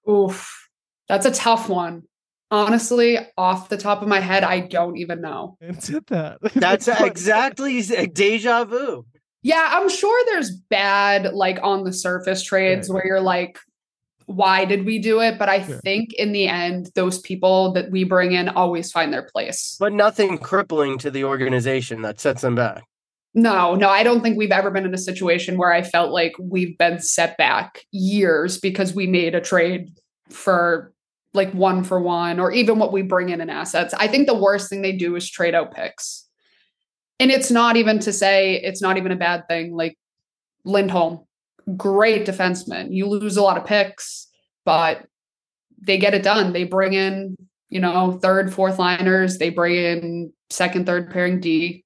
Oof. 0.10 0.70
That's 1.08 1.26
a 1.26 1.32
tough 1.32 1.70
one. 1.70 2.04
Honestly, 2.50 3.18
off 3.38 3.70
the 3.70 3.78
top 3.78 4.02
of 4.02 4.08
my 4.08 4.20
head, 4.20 4.44
I 4.44 4.60
don't 4.60 4.98
even 4.98 5.22
know. 5.22 5.58
It's 5.62 5.88
that. 6.08 6.40
That's 6.56 6.88
exactly 6.88 7.80
eh, 7.80 8.08
deja 8.12 8.66
vu. 8.66 9.06
Yeah, 9.44 9.70
I'm 9.72 9.90
sure 9.90 10.26
there's 10.28 10.52
bad, 10.52 11.34
like 11.34 11.60
on 11.64 11.84
the 11.84 11.94
surface 11.94 12.44
trades 12.44 12.90
where 12.90 13.06
you're 13.06 13.22
like, 13.22 13.58
why 14.26 14.66
did 14.66 14.86
we 14.86 15.00
do 15.00 15.20
it? 15.20 15.40
But 15.40 15.50
I 15.50 15.62
think 15.62 16.14
in 16.14 16.32
the 16.32 16.48
end, 16.48 16.92
those 16.96 17.20
people 17.20 17.74
that 17.74 17.90
we 17.92 18.04
bring 18.04 18.34
in 18.34 18.50
always 18.50 18.92
find 18.92 19.12
their 19.12 19.28
place. 19.34 19.76
But 19.80 19.94
nothing 19.94 20.38
crippling 20.38 20.98
to 21.00 21.12
the 21.12 21.24
organization 21.24 22.02
that 22.04 22.20
sets 22.20 22.42
them 22.42 22.56
back. 22.56 22.84
No, 23.34 23.76
no, 23.76 23.88
I 23.88 24.04
don't 24.04 24.22
think 24.22 24.38
we've 24.38 24.52
ever 24.52 24.72
been 24.72 24.86
in 24.86 24.94
a 24.94 24.98
situation 24.98 25.58
where 25.58 25.72
I 25.72 25.84
felt 25.84 26.12
like 26.12 26.34
we've 26.40 26.78
been 26.78 27.00
set 27.00 27.38
back 27.38 27.86
years 27.92 28.60
because 28.60 28.94
we 28.94 29.08
made 29.08 29.36
a 29.36 29.42
trade 29.42 29.90
for 30.30 30.92
like 31.34 31.52
one 31.54 31.84
for 31.84 32.02
one 32.02 32.40
or 32.40 32.52
even 32.52 32.78
what 32.78 32.92
we 32.92 33.02
bring 33.02 33.30
in 33.30 33.40
in 33.40 33.50
assets. 33.50 33.94
I 33.98 34.08
think 34.08 34.28
the 34.28 34.34
worst 34.34 34.70
thing 34.70 34.82
they 34.82 34.92
do 34.92 35.16
is 35.16 35.30
trade 35.30 35.56
out 35.56 35.74
picks. 35.74 36.28
And 37.20 37.32
it's 37.32 37.52
not 37.52 37.78
even 37.78 38.00
to 38.00 38.12
say 38.12 38.56
it's 38.56 38.82
not 38.82 38.98
even 38.98 39.12
a 39.14 39.16
bad 39.18 39.48
thing. 39.48 39.76
Like 39.76 39.98
Lindholm, 40.66 41.26
great 41.78 42.26
defenseman. 42.26 42.94
You 42.94 43.08
lose 43.08 43.38
a 43.38 43.42
lot 43.42 43.58
of 43.58 43.66
picks, 43.66 44.28
but 44.66 45.06
they 45.82 45.98
get 45.98 46.14
it 46.14 46.24
done. 46.24 46.52
They 46.52 46.66
bring 46.66 46.94
in, 46.94 47.38
you 47.70 47.80
know, 47.80 48.20
third, 48.22 48.54
fourth 48.54 48.78
liners, 48.78 49.38
they 49.38 49.50
bring 49.50 49.76
in 49.76 50.34
second, 50.50 50.86
third 50.86 51.12
pairing 51.12 51.40
D. 51.40 51.86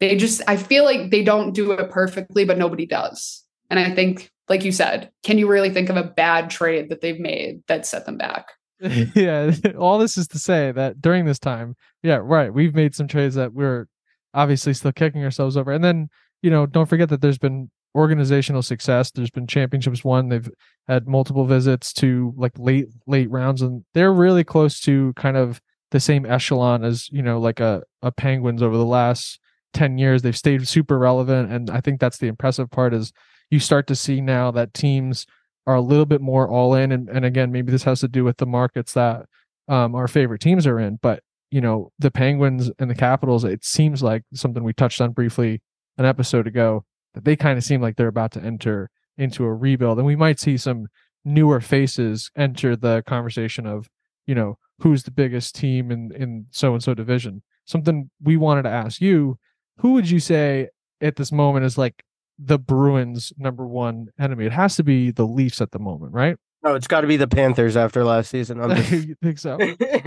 They 0.00 0.16
just, 0.16 0.42
I 0.46 0.56
feel 0.56 0.84
like 0.84 1.10
they 1.10 1.24
don't 1.24 1.52
do 1.52 1.72
it 1.72 1.90
perfectly, 1.90 2.44
but 2.44 2.58
nobody 2.58 2.86
does. 2.86 3.44
And 3.70 3.80
I 3.80 3.94
think, 3.94 4.30
like 4.48 4.64
you 4.64 4.72
said, 4.72 5.10
can 5.22 5.38
you 5.38 5.48
really 5.48 5.70
think 5.70 5.88
of 5.88 5.96
a 5.96 6.04
bad 6.04 6.50
trade 6.50 6.90
that 6.90 7.00
they've 7.00 7.18
made 7.18 7.62
that 7.68 7.86
set 7.86 8.06
them 8.06 8.18
back? 8.18 8.48
yeah, 8.80 9.52
all 9.78 9.98
this 9.98 10.18
is 10.18 10.28
to 10.28 10.38
say 10.38 10.70
that 10.72 11.00
during 11.00 11.24
this 11.24 11.38
time, 11.38 11.74
yeah, 12.02 12.20
right, 12.22 12.52
we've 12.52 12.74
made 12.74 12.94
some 12.94 13.08
trades 13.08 13.34
that 13.34 13.54
we're 13.54 13.86
obviously 14.34 14.74
still 14.74 14.92
kicking 14.92 15.24
ourselves 15.24 15.56
over. 15.56 15.72
And 15.72 15.82
then, 15.82 16.10
you 16.42 16.50
know, 16.50 16.66
don't 16.66 16.88
forget 16.88 17.08
that 17.08 17.22
there's 17.22 17.38
been 17.38 17.70
organizational 17.96 18.62
success. 18.62 19.10
There's 19.10 19.30
been 19.30 19.46
championships 19.46 20.04
won. 20.04 20.28
They've 20.28 20.50
had 20.86 21.08
multiple 21.08 21.46
visits 21.46 21.92
to 21.94 22.34
like 22.36 22.52
late 22.58 22.88
late 23.06 23.30
rounds, 23.30 23.62
and 23.62 23.84
they're 23.94 24.12
really 24.12 24.44
close 24.44 24.80
to 24.82 25.14
kind 25.14 25.36
of 25.36 25.60
the 25.90 26.00
same 26.00 26.26
echelon 26.26 26.84
as 26.84 27.08
you 27.10 27.22
know, 27.22 27.40
like 27.40 27.58
a 27.58 27.82
a 28.02 28.12
Penguins 28.12 28.62
over 28.62 28.76
the 28.76 28.84
last 28.84 29.40
10 29.76 29.98
years 29.98 30.22
they've 30.22 30.36
stayed 30.36 30.66
super 30.66 30.98
relevant 30.98 31.50
and 31.52 31.70
i 31.70 31.80
think 31.80 32.00
that's 32.00 32.18
the 32.18 32.26
impressive 32.26 32.70
part 32.70 32.92
is 32.92 33.12
you 33.50 33.60
start 33.60 33.86
to 33.86 33.94
see 33.94 34.20
now 34.20 34.50
that 34.50 34.74
teams 34.74 35.26
are 35.66 35.74
a 35.74 35.80
little 35.80 36.06
bit 36.06 36.20
more 36.20 36.48
all 36.48 36.74
in 36.74 36.92
and, 36.92 37.08
and 37.08 37.24
again 37.24 37.52
maybe 37.52 37.70
this 37.70 37.84
has 37.84 38.00
to 38.00 38.08
do 38.08 38.24
with 38.24 38.38
the 38.38 38.46
markets 38.46 38.92
that 38.94 39.26
um, 39.68 39.94
our 39.94 40.08
favorite 40.08 40.40
teams 40.40 40.66
are 40.66 40.78
in 40.80 40.98
but 41.02 41.22
you 41.50 41.60
know 41.60 41.92
the 41.98 42.10
penguins 42.10 42.70
and 42.78 42.90
the 42.90 42.94
capitals 42.94 43.44
it 43.44 43.64
seems 43.64 44.02
like 44.02 44.22
something 44.34 44.64
we 44.64 44.72
touched 44.72 45.00
on 45.00 45.12
briefly 45.12 45.62
an 45.98 46.04
episode 46.04 46.46
ago 46.46 46.84
that 47.14 47.24
they 47.24 47.36
kind 47.36 47.58
of 47.58 47.64
seem 47.64 47.80
like 47.80 47.96
they're 47.96 48.08
about 48.08 48.32
to 48.32 48.42
enter 48.42 48.90
into 49.18 49.44
a 49.44 49.54
rebuild 49.54 49.98
and 49.98 50.06
we 50.06 50.16
might 50.16 50.40
see 50.40 50.56
some 50.56 50.86
newer 51.24 51.60
faces 51.60 52.30
enter 52.36 52.76
the 52.76 53.02
conversation 53.06 53.66
of 53.66 53.88
you 54.26 54.34
know 54.34 54.58
who's 54.80 55.04
the 55.04 55.10
biggest 55.10 55.54
team 55.54 55.90
in 55.90 56.12
in 56.14 56.46
so 56.50 56.72
and 56.72 56.82
so 56.82 56.94
division. 56.94 57.42
Something 57.64 58.10
we 58.22 58.36
wanted 58.36 58.62
to 58.62 58.70
ask 58.70 59.00
you 59.00 59.38
who 59.78 59.92
would 59.92 60.08
you 60.08 60.20
say 60.20 60.68
at 61.00 61.16
this 61.16 61.32
moment 61.32 61.64
is 61.64 61.76
like 61.76 62.02
the 62.38 62.58
bruins 62.58 63.32
number 63.38 63.66
one 63.66 64.08
enemy 64.18 64.44
it 64.44 64.52
has 64.52 64.76
to 64.76 64.84
be 64.84 65.10
the 65.10 65.26
leafs 65.26 65.60
at 65.60 65.70
the 65.70 65.78
moment 65.78 66.12
right 66.12 66.36
no 66.62 66.74
it's 66.74 66.86
got 66.86 67.00
to 67.00 67.06
be 67.06 67.16
the 67.16 67.28
panthers 67.28 67.76
after 67.76 68.04
last 68.04 68.30
season 68.30 68.58
you 68.90 69.14
think 69.22 69.38
so 69.38 69.58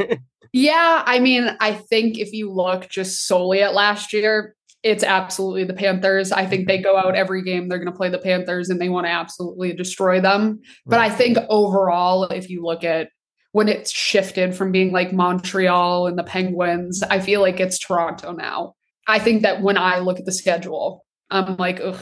yeah 0.53 1.03
i 1.05 1.19
mean 1.19 1.55
i 1.59 1.73
think 1.73 2.19
if 2.19 2.31
you 2.33 2.51
look 2.51 2.88
just 2.88 3.25
solely 3.25 3.61
at 3.61 3.73
last 3.73 4.13
year 4.13 4.55
it's 4.83 5.03
absolutely 5.03 5.65
the 5.65 5.73
Panthers. 5.73 6.31
I 6.31 6.45
think 6.45 6.67
they 6.67 6.77
go 6.77 6.97
out 6.97 7.15
every 7.15 7.43
game, 7.43 7.67
they're 7.67 7.79
going 7.79 7.91
to 7.91 7.97
play 7.97 8.09
the 8.09 8.17
Panthers 8.17 8.69
and 8.69 8.79
they 8.79 8.89
want 8.89 9.07
to 9.07 9.11
absolutely 9.11 9.73
destroy 9.73 10.21
them. 10.21 10.61
But 10.85 10.99
I 10.99 11.09
think 11.09 11.38
overall, 11.49 12.23
if 12.25 12.49
you 12.49 12.63
look 12.63 12.83
at 12.83 13.09
when 13.51 13.67
it's 13.67 13.91
shifted 13.91 14.55
from 14.55 14.71
being 14.71 14.91
like 14.91 15.11
Montreal 15.11 16.07
and 16.07 16.17
the 16.17 16.23
Penguins, 16.23 17.03
I 17.03 17.19
feel 17.19 17.41
like 17.41 17.59
it's 17.59 17.79
Toronto 17.79 18.31
now. 18.31 18.75
I 19.09 19.19
think 19.19 19.41
that 19.41 19.61
when 19.61 19.77
I 19.77 19.99
look 19.99 20.19
at 20.19 20.25
the 20.25 20.31
schedule, 20.31 21.03
I'm 21.31 21.57
like, 21.57 21.81
ugh, 21.83 21.99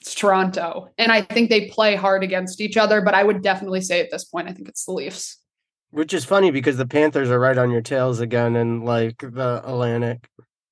it's 0.00 0.14
Toronto. 0.14 0.88
And 0.96 1.12
I 1.12 1.22
think 1.22 1.50
they 1.50 1.68
play 1.68 1.94
hard 1.94 2.24
against 2.24 2.60
each 2.60 2.76
other, 2.76 3.02
but 3.02 3.14
I 3.14 3.22
would 3.22 3.42
definitely 3.42 3.82
say 3.82 4.00
at 4.00 4.10
this 4.10 4.24
point, 4.24 4.48
I 4.48 4.52
think 4.52 4.68
it's 4.68 4.84
the 4.84 4.92
Leafs. 4.92 5.38
Which 5.90 6.14
is 6.14 6.24
funny 6.24 6.50
because 6.50 6.76
the 6.76 6.86
Panthers 6.86 7.30
are 7.30 7.38
right 7.38 7.56
on 7.56 7.70
your 7.70 7.82
tails 7.82 8.20
again 8.20 8.56
in 8.56 8.82
like 8.84 9.18
the 9.18 9.62
Atlantic. 9.64 10.28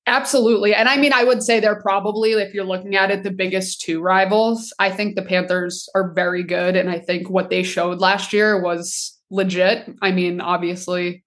Absolutely. 0.07 0.73
And 0.73 0.87
I 0.87 0.97
mean, 0.97 1.13
I 1.13 1.23
would 1.23 1.43
say 1.43 1.59
they're 1.59 1.81
probably, 1.81 2.31
if 2.31 2.53
you're 2.53 2.63
looking 2.63 2.95
at 2.95 3.11
it, 3.11 3.23
the 3.23 3.31
biggest 3.31 3.81
two 3.81 4.01
rivals. 4.01 4.73
I 4.79 4.89
think 4.89 5.15
the 5.15 5.21
Panthers 5.21 5.89
are 5.93 6.13
very 6.13 6.43
good. 6.43 6.75
And 6.75 6.89
I 6.89 6.99
think 6.99 7.29
what 7.29 7.49
they 7.49 7.61
showed 7.61 7.99
last 7.99 8.33
year 8.33 8.61
was 8.61 9.19
legit. 9.29 9.89
I 10.01 10.11
mean, 10.11 10.39
obviously, 10.39 11.23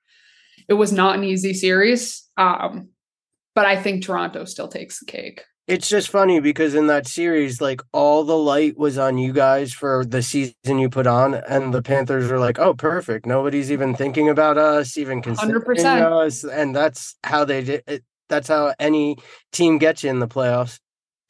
it 0.69 0.75
was 0.75 0.92
not 0.92 1.16
an 1.16 1.25
easy 1.25 1.52
series. 1.52 2.26
Um, 2.37 2.88
but 3.61 3.67
I 3.67 3.76
think 3.76 4.02
Toronto 4.02 4.47
still 4.47 4.69
takes 4.69 5.00
the 5.00 5.05
cake. 5.05 5.45
It's 5.67 5.87
just 5.87 6.09
funny 6.09 6.40
because 6.40 6.75
in 6.75 6.87
that 6.87 7.07
series, 7.07 7.61
like 7.61 7.83
all 7.93 8.25
the 8.25 8.35
light 8.35 8.79
was 8.79 8.97
on 8.97 9.19
you 9.19 9.35
guys 9.35 9.75
for 9.75 10.02
the 10.02 10.23
season 10.23 10.79
you 10.79 10.88
put 10.88 11.07
on, 11.07 11.35
and 11.35 11.75
the 11.75 11.83
Panthers 11.83 12.31
were 12.31 12.38
like, 12.38 12.59
"Oh, 12.59 12.73
perfect! 12.73 13.26
Nobody's 13.26 13.71
even 13.71 13.95
thinking 13.95 14.31
about 14.31 14.57
us, 14.57 14.97
even 14.97 15.21
considering 15.21 15.61
100%. 15.61 16.11
us," 16.11 16.43
and 16.43 16.75
that's 16.75 17.17
how 17.23 17.45
they 17.45 17.62
did. 17.62 17.83
It, 17.87 18.02
that's 18.31 18.49
how 18.49 18.73
any 18.79 19.19
team 19.52 19.76
gets 19.76 20.05
you 20.05 20.09
in 20.09 20.21
the 20.21 20.26
playoffs. 20.26 20.79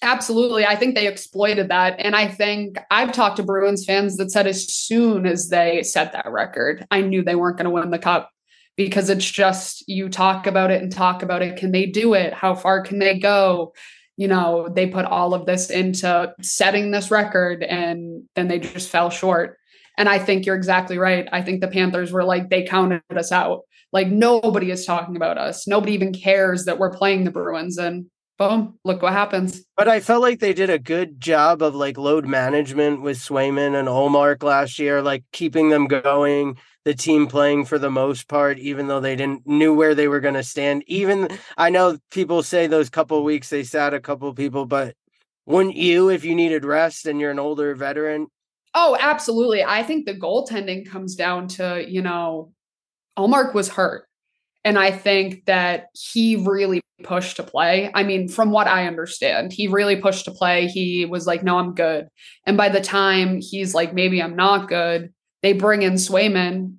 Absolutely. 0.00 0.64
I 0.64 0.76
think 0.76 0.94
they 0.94 1.08
exploited 1.08 1.68
that. 1.70 1.96
And 1.98 2.14
I 2.14 2.28
think 2.28 2.78
I've 2.92 3.10
talked 3.10 3.38
to 3.38 3.42
Bruins 3.42 3.84
fans 3.84 4.18
that 4.18 4.30
said 4.30 4.46
as 4.46 4.72
soon 4.72 5.26
as 5.26 5.48
they 5.48 5.82
set 5.82 6.12
that 6.12 6.30
record, 6.30 6.86
I 6.92 7.00
knew 7.00 7.24
they 7.24 7.34
weren't 7.34 7.56
going 7.56 7.64
to 7.64 7.70
win 7.70 7.90
the 7.90 7.98
cup 7.98 8.30
because 8.76 9.10
it's 9.10 9.28
just 9.30 9.86
you 9.88 10.08
talk 10.08 10.46
about 10.46 10.70
it 10.70 10.82
and 10.82 10.92
talk 10.92 11.22
about 11.22 11.42
it. 11.42 11.56
Can 11.56 11.72
they 11.72 11.86
do 11.86 12.14
it? 12.14 12.32
How 12.32 12.54
far 12.54 12.82
can 12.82 12.98
they 12.98 13.18
go? 13.18 13.72
You 14.16 14.28
know, 14.28 14.68
they 14.68 14.86
put 14.86 15.04
all 15.04 15.34
of 15.34 15.46
this 15.46 15.70
into 15.70 16.32
setting 16.42 16.90
this 16.90 17.10
record 17.10 17.62
and 17.62 18.24
then 18.34 18.48
they 18.48 18.58
just 18.58 18.88
fell 18.88 19.10
short. 19.10 19.56
And 19.98 20.08
I 20.08 20.18
think 20.18 20.46
you're 20.46 20.56
exactly 20.56 20.98
right. 20.98 21.28
I 21.32 21.42
think 21.42 21.60
the 21.60 21.68
Panthers 21.68 22.12
were 22.12 22.24
like, 22.24 22.48
they 22.48 22.64
counted 22.64 23.02
us 23.14 23.32
out. 23.32 23.60
Like 23.92 24.08
nobody 24.08 24.70
is 24.70 24.86
talking 24.86 25.16
about 25.16 25.36
us. 25.36 25.66
Nobody 25.66 25.92
even 25.92 26.12
cares 26.12 26.64
that 26.64 26.78
we're 26.78 26.96
playing 26.96 27.24
the 27.24 27.30
Bruins. 27.30 27.76
And 27.76 28.06
boom, 28.38 28.78
look 28.84 29.02
what 29.02 29.12
happens. 29.12 29.62
But 29.76 29.88
I 29.88 30.00
felt 30.00 30.22
like 30.22 30.40
they 30.40 30.54
did 30.54 30.70
a 30.70 30.78
good 30.78 31.20
job 31.20 31.60
of 31.60 31.74
like 31.74 31.98
load 31.98 32.26
management 32.26 33.02
with 33.02 33.18
Swayman 33.18 33.78
and 33.78 33.88
Ullmark 33.88 34.42
last 34.42 34.78
year, 34.78 35.02
like 35.02 35.24
keeping 35.32 35.68
them 35.68 35.86
going, 35.86 36.56
the 36.84 36.94
team 36.94 37.26
playing 37.26 37.66
for 37.66 37.78
the 37.78 37.90
most 37.90 38.28
part, 38.28 38.58
even 38.58 38.88
though 38.88 39.00
they 39.00 39.16
didn't 39.16 39.46
knew 39.46 39.74
where 39.74 39.94
they 39.94 40.08
were 40.08 40.20
going 40.20 40.34
to 40.34 40.42
stand. 40.42 40.82
Even 40.86 41.28
I 41.56 41.70
know 41.70 41.98
people 42.10 42.42
say 42.42 42.66
those 42.66 42.88
couple 42.88 43.22
weeks 43.22 43.50
they 43.50 43.62
sat 43.62 43.94
a 43.94 44.00
couple 44.00 44.32
people, 44.34 44.66
but 44.66 44.94
wouldn't 45.46 45.76
you 45.76 46.08
if 46.08 46.24
you 46.24 46.34
needed 46.34 46.64
rest 46.64 47.06
and 47.06 47.20
you're 47.20 47.30
an 47.30 47.38
older 47.38 47.74
veteran? 47.74 48.28
Oh, 48.74 48.96
absolutely. 48.98 49.64
I 49.64 49.82
think 49.82 50.06
the 50.06 50.14
goaltending 50.14 50.88
comes 50.88 51.16
down 51.16 51.48
to, 51.48 51.84
you 51.86 52.02
know, 52.02 52.52
Ullmark 53.18 53.52
was 53.52 53.68
hurt. 53.68 54.06
And 54.64 54.78
I 54.78 54.90
think 54.90 55.46
that 55.46 55.86
he 55.94 56.36
really 56.36 56.80
pushed 57.02 57.36
to 57.36 57.42
play. 57.42 57.90
I 57.94 58.02
mean, 58.02 58.28
from 58.28 58.50
what 58.50 58.68
I 58.68 58.86
understand, 58.86 59.52
he 59.52 59.68
really 59.68 59.96
pushed 59.96 60.26
to 60.26 60.30
play. 60.30 60.66
He 60.66 61.06
was 61.06 61.26
like, 61.26 61.42
no, 61.42 61.58
I'm 61.58 61.74
good. 61.74 62.08
And 62.46 62.56
by 62.56 62.68
the 62.68 62.80
time 62.80 63.40
he's 63.40 63.74
like, 63.74 63.94
maybe 63.94 64.22
I'm 64.22 64.36
not 64.36 64.68
good, 64.68 65.12
they 65.42 65.52
bring 65.52 65.82
in 65.82 65.94
Swayman. 65.94 66.76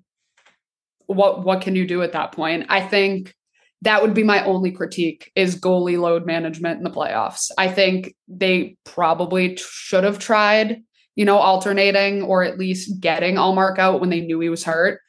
What 1.08 1.44
what 1.44 1.62
can 1.62 1.75
you 1.75 1.88
do 1.88 2.01
at 2.03 2.13
that 2.13 2.32
point? 2.32 2.65
I 2.70 2.82
think 2.82 3.34
that 3.82 4.01
would 4.01 4.13
be 4.13 4.24
my 4.24 4.44
only 4.46 4.72
critique 4.72 5.32
is 5.36 5.60
goalie 5.60 6.00
load 6.00 6.25
management 6.25 6.77
in 6.77 6.84
the 6.84 6.91
playoffs. 6.91 7.50
I 7.58 7.68
think 7.68 8.13
they 8.27 8.77
probably 8.84 9.58
should 9.58 10.03
have 10.03 10.20
tried, 10.20 10.84
you 11.15 11.25
know, 11.25 11.38
alternating 11.38 12.22
or 12.22 12.44
at 12.44 12.60
least 12.60 13.00
getting 13.00 13.36
Ullmark 13.36 13.80
out 13.80 14.00
when 14.00 14.10
they 14.10 14.22
knew 14.22 14.39
he 14.39 14.50
was 14.50 14.63
hurt. 14.63 15.01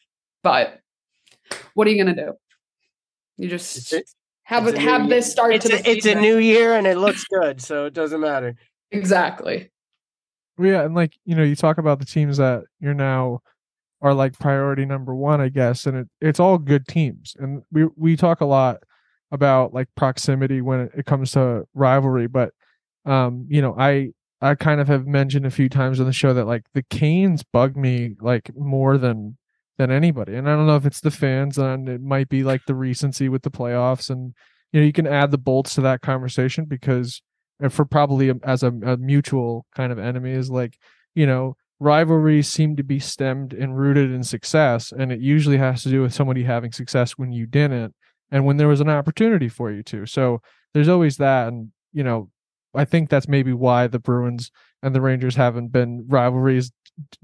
But 0.43 0.81
what 1.75 1.87
are 1.87 1.91
you 1.91 2.03
going 2.03 2.17
to 2.17 2.25
do? 2.25 2.33
You 3.37 3.49
just 3.49 3.95
have 4.45 4.67
it, 4.67 4.79
have 4.79 5.09
this 5.09 5.31
start 5.31 5.55
it's 5.55 5.69
to 5.69 5.75
a, 5.75 5.83
It's 5.85 6.07
a 6.07 6.15
new 6.15 6.39
year 6.39 6.75
and 6.75 6.87
it 6.87 6.97
looks 6.97 7.25
good, 7.25 7.61
so 7.61 7.87
it 7.87 7.95
doesn't 7.95 8.21
matter. 8.21 8.55
Exactly. 8.91 9.71
Yeah, 10.63 10.85
and 10.85 10.95
like 10.95 11.17
you 11.25 11.35
know, 11.35 11.43
you 11.43 11.57
talk 11.57 11.79
about 11.79 11.99
the 11.99 12.05
teams 12.07 12.37
that 12.39 12.65
you're 12.81 12.95
now 12.95 13.41
are 14.03 14.15
like 14.15 14.39
priority 14.39 14.85
number 14.87 15.15
one, 15.15 15.41
I 15.41 15.49
guess, 15.51 15.87
and 15.87 15.99
it, 15.99 16.09
it's 16.21 16.41
all 16.41 16.59
good 16.59 16.89
teams. 16.89 17.37
And 17.39 17.63
we 17.73 17.87
we 17.97 18.17
talk 18.17 18.41
a 18.41 18.47
lot 18.47 18.79
about 19.33 19.75
like 19.75 19.89
proximity 19.97 20.61
when 20.63 20.91
it, 20.97 21.07
comes 21.07 21.33
to 21.33 21.65
rivalry, 21.75 22.29
but 22.29 22.53
um, 23.07 23.47
you 23.51 23.63
know, 23.63 23.75
I 23.79 24.13
I 24.41 24.55
kind 24.57 24.81
of 24.81 24.89
have 24.89 25.07
mentioned 25.07 25.47
a 25.47 25.51
few 25.51 25.69
times 25.69 26.01
on 26.01 26.07
the 26.07 26.13
show 26.13 26.35
that 26.35 26.47
like 26.47 26.65
the 26.75 26.85
Canes 26.91 27.45
bug 27.45 27.77
me 27.77 28.17
like 28.21 28.51
more 28.57 28.99
than 28.99 29.39
than 29.79 29.91
anybody. 29.91 30.35
And 30.37 30.49
I 30.49 30.57
don't 30.57 30.67
know 30.67 30.77
if 30.77 30.87
it's 30.87 31.01
the 31.01 31.11
fans 31.11 31.59
and 31.59 31.89
it 31.89 32.03
might 32.03 32.29
be 32.29 32.45
like 32.45 32.63
the 32.67 32.75
recency 32.75 33.29
with 33.29 33.43
the 33.43 33.51
playoffs 33.51 34.11
and 34.11 34.35
you 34.73 34.81
know 34.81 34.87
you 34.87 34.93
can 34.93 35.07
add 35.07 35.31
the 35.33 35.39
bolts 35.39 35.75
to 35.77 35.81
that 35.83 36.03
conversation 36.03 36.67
because 36.67 37.23
uh, 37.63 37.69
for 37.69 37.85
probably 37.85 38.33
as 38.43 38.63
a, 38.63 38.69
a 38.69 38.97
mutual 38.97 39.67
kind 39.75 39.93
of 39.93 39.99
enemy 39.99 40.33
is 40.33 40.51
like 40.51 40.79
you 41.15 41.27
know 41.27 41.57
rivalries 41.81 42.49
seem 42.49 42.77
to 42.77 42.85
be 42.85 43.01
stemmed 43.01 43.53
and 43.53 43.77
rooted 43.77 44.13
in 44.13 44.23
success 44.23 44.93
and 44.93 45.11
it 45.11 45.21
usually 45.21 45.57
has 45.57 45.83
to 45.83 45.89
do 45.89 46.01
with 46.01 46.15
somebody 46.15 46.45
having 46.45 46.71
success 46.71 47.13
when 47.13 47.33
you 47.33 47.45
didn't 47.45 47.93
and 48.31 48.47
when 48.47 48.57
there 48.57 48.69
was 48.69 48.81
an 48.81 48.89
opportunity 48.89 49.49
for 49.49 49.71
you 49.71 49.83
to. 49.83 50.07
So 50.07 50.41
there's 50.75 50.89
always 50.89 51.17
that 51.19 51.49
and 51.49 51.71
you 51.93 52.03
know 52.03 52.31
i 52.75 52.85
think 52.85 53.11
that's 53.11 53.29
maybe 53.29 53.53
why 53.53 53.87
the 53.87 53.99
bruins 53.99 54.51
and 54.83 54.95
the 54.95 55.01
rangers 55.01 55.37
haven't 55.37 55.69
been 55.69 56.05
rivalries. 56.09 56.73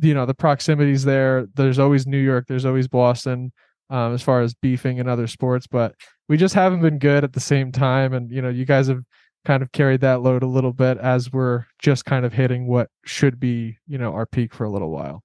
You 0.00 0.14
know 0.14 0.26
the 0.26 0.35
proximities 0.35 1.04
there. 1.04 1.47
There's 1.54 1.78
always 1.78 2.07
new 2.07 2.18
york. 2.18 2.47
There's 2.49 2.64
always 2.64 2.88
boston 2.88 3.52
um, 3.90 4.12
as 4.12 4.23
far 4.23 4.42
as 4.42 4.54
beefing 4.54 5.00
and 5.00 5.09
other 5.09 5.26
sports 5.26 5.66
but 5.66 5.95
we 6.28 6.37
just 6.37 6.54
haven't 6.54 6.83
been 6.83 6.99
good 6.99 7.25
at 7.25 7.33
the 7.33 7.40
same 7.40 7.73
time 7.73 8.12
and 8.12 8.30
you 8.30 8.42
know 8.42 8.50
you 8.50 8.66
guys 8.66 8.88
have 8.88 9.02
kind 9.48 9.62
of 9.62 9.72
carried 9.72 10.02
that 10.02 10.20
load 10.20 10.42
a 10.42 10.46
little 10.46 10.74
bit 10.74 10.98
as 10.98 11.32
we're 11.32 11.64
just 11.78 12.04
kind 12.04 12.26
of 12.26 12.34
hitting 12.34 12.66
what 12.66 12.90
should 13.06 13.40
be 13.40 13.78
you 13.86 13.96
know 13.96 14.12
our 14.12 14.26
peak 14.26 14.52
for 14.52 14.64
a 14.64 14.70
little 14.70 14.90
while 14.90 15.22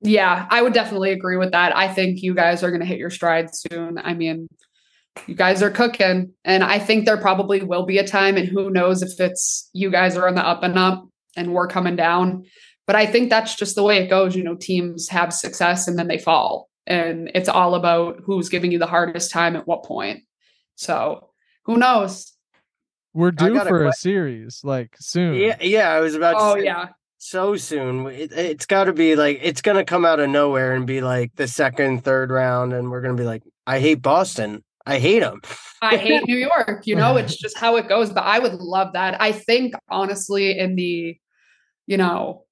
yeah 0.00 0.48
i 0.50 0.60
would 0.60 0.72
definitely 0.72 1.12
agree 1.12 1.36
with 1.36 1.52
that 1.52 1.74
i 1.76 1.86
think 1.86 2.24
you 2.24 2.34
guys 2.34 2.64
are 2.64 2.70
going 2.70 2.80
to 2.80 2.86
hit 2.86 2.98
your 2.98 3.08
stride 3.08 3.54
soon 3.54 3.98
i 3.98 4.12
mean 4.14 4.48
you 5.28 5.34
guys 5.36 5.62
are 5.62 5.70
cooking 5.70 6.32
and 6.44 6.64
i 6.64 6.76
think 6.76 7.04
there 7.04 7.16
probably 7.16 7.62
will 7.62 7.86
be 7.86 7.98
a 7.98 8.06
time 8.06 8.36
and 8.36 8.48
who 8.48 8.68
knows 8.68 9.00
if 9.00 9.20
it's 9.20 9.70
you 9.72 9.92
guys 9.92 10.16
are 10.16 10.26
on 10.26 10.34
the 10.34 10.44
up 10.44 10.64
and 10.64 10.76
up 10.76 11.06
and 11.36 11.54
we're 11.54 11.68
coming 11.68 11.94
down 11.94 12.44
but 12.86 12.96
I 12.96 13.06
think 13.06 13.30
that's 13.30 13.54
just 13.54 13.74
the 13.74 13.82
way 13.82 13.98
it 13.98 14.10
goes. 14.10 14.34
You 14.34 14.42
know, 14.42 14.56
teams 14.56 15.08
have 15.08 15.32
success 15.32 15.86
and 15.86 15.98
then 15.98 16.08
they 16.08 16.18
fall. 16.18 16.68
And 16.86 17.30
it's 17.34 17.48
all 17.48 17.74
about 17.74 18.20
who's 18.24 18.48
giving 18.48 18.72
you 18.72 18.78
the 18.78 18.86
hardest 18.86 19.30
time 19.30 19.54
at 19.54 19.68
what 19.68 19.84
point. 19.84 20.24
So 20.74 21.30
who 21.64 21.76
knows? 21.76 22.31
We're 23.14 23.30
due 23.30 23.58
for 23.60 23.84
a, 23.84 23.88
a 23.88 23.92
series 23.92 24.62
like 24.64 24.96
soon. 24.98 25.34
Yeah, 25.34 25.56
yeah. 25.60 25.90
I 25.90 26.00
was 26.00 26.14
about. 26.14 26.36
Oh 26.38 26.56
yeah. 26.56 26.88
So 27.18 27.56
soon. 27.56 28.06
It, 28.06 28.32
it's 28.32 28.66
got 28.66 28.84
to 28.84 28.92
be 28.92 29.16
like 29.16 29.38
it's 29.42 29.62
gonna 29.62 29.84
come 29.84 30.04
out 30.04 30.20
of 30.20 30.30
nowhere 30.30 30.74
and 30.74 30.86
be 30.86 31.00
like 31.00 31.34
the 31.36 31.46
second, 31.46 32.04
third 32.04 32.30
round, 32.30 32.72
and 32.72 32.90
we're 32.90 33.02
gonna 33.02 33.14
be 33.14 33.24
like, 33.24 33.42
I 33.66 33.80
hate 33.80 34.02
Boston. 34.02 34.64
I 34.84 34.98
hate 34.98 35.20
them. 35.20 35.40
I 35.80 35.96
hate 35.96 36.26
New 36.26 36.36
York. 36.66 36.86
You 36.86 36.96
know, 36.96 37.16
it's 37.16 37.36
just 37.36 37.56
how 37.56 37.76
it 37.76 37.88
goes. 37.88 38.10
But 38.10 38.24
I 38.24 38.38
would 38.38 38.54
love 38.54 38.94
that. 38.94 39.20
I 39.20 39.32
think 39.32 39.74
honestly, 39.88 40.58
in 40.58 40.74
the, 40.74 41.16
you 41.86 41.96
know, 41.96 42.44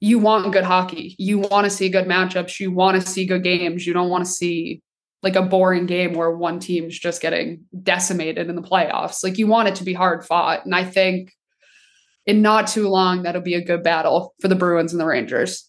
you 0.00 0.18
want 0.18 0.52
good 0.52 0.64
hockey. 0.64 1.14
You 1.18 1.38
want 1.38 1.64
to 1.64 1.70
see 1.70 1.88
good 1.88 2.06
matchups. 2.06 2.60
You 2.60 2.72
want 2.72 3.00
to 3.00 3.06
see 3.06 3.26
good 3.26 3.42
games. 3.42 3.86
You 3.86 3.92
don't 3.92 4.10
want 4.10 4.24
to 4.24 4.30
see 4.30 4.82
like 5.22 5.36
a 5.36 5.42
boring 5.42 5.86
game 5.86 6.14
where 6.14 6.30
one 6.30 6.60
team's 6.60 6.98
just 6.98 7.20
getting 7.20 7.64
decimated 7.82 8.48
in 8.48 8.56
the 8.56 8.62
playoffs. 8.62 9.22
Like 9.22 9.38
you 9.38 9.46
want 9.46 9.68
it 9.68 9.74
to 9.76 9.84
be 9.84 9.92
hard 9.92 10.24
fought. 10.24 10.64
And 10.64 10.74
I 10.74 10.84
think 10.84 11.32
in 12.26 12.42
not 12.42 12.66
too 12.66 12.88
long, 12.88 13.22
that'll 13.22 13.42
be 13.42 13.54
a 13.54 13.64
good 13.64 13.82
battle 13.82 14.34
for 14.40 14.48
the 14.48 14.54
Bruins 14.54 14.92
and 14.92 15.00
the 15.00 15.06
Rangers. 15.06 15.68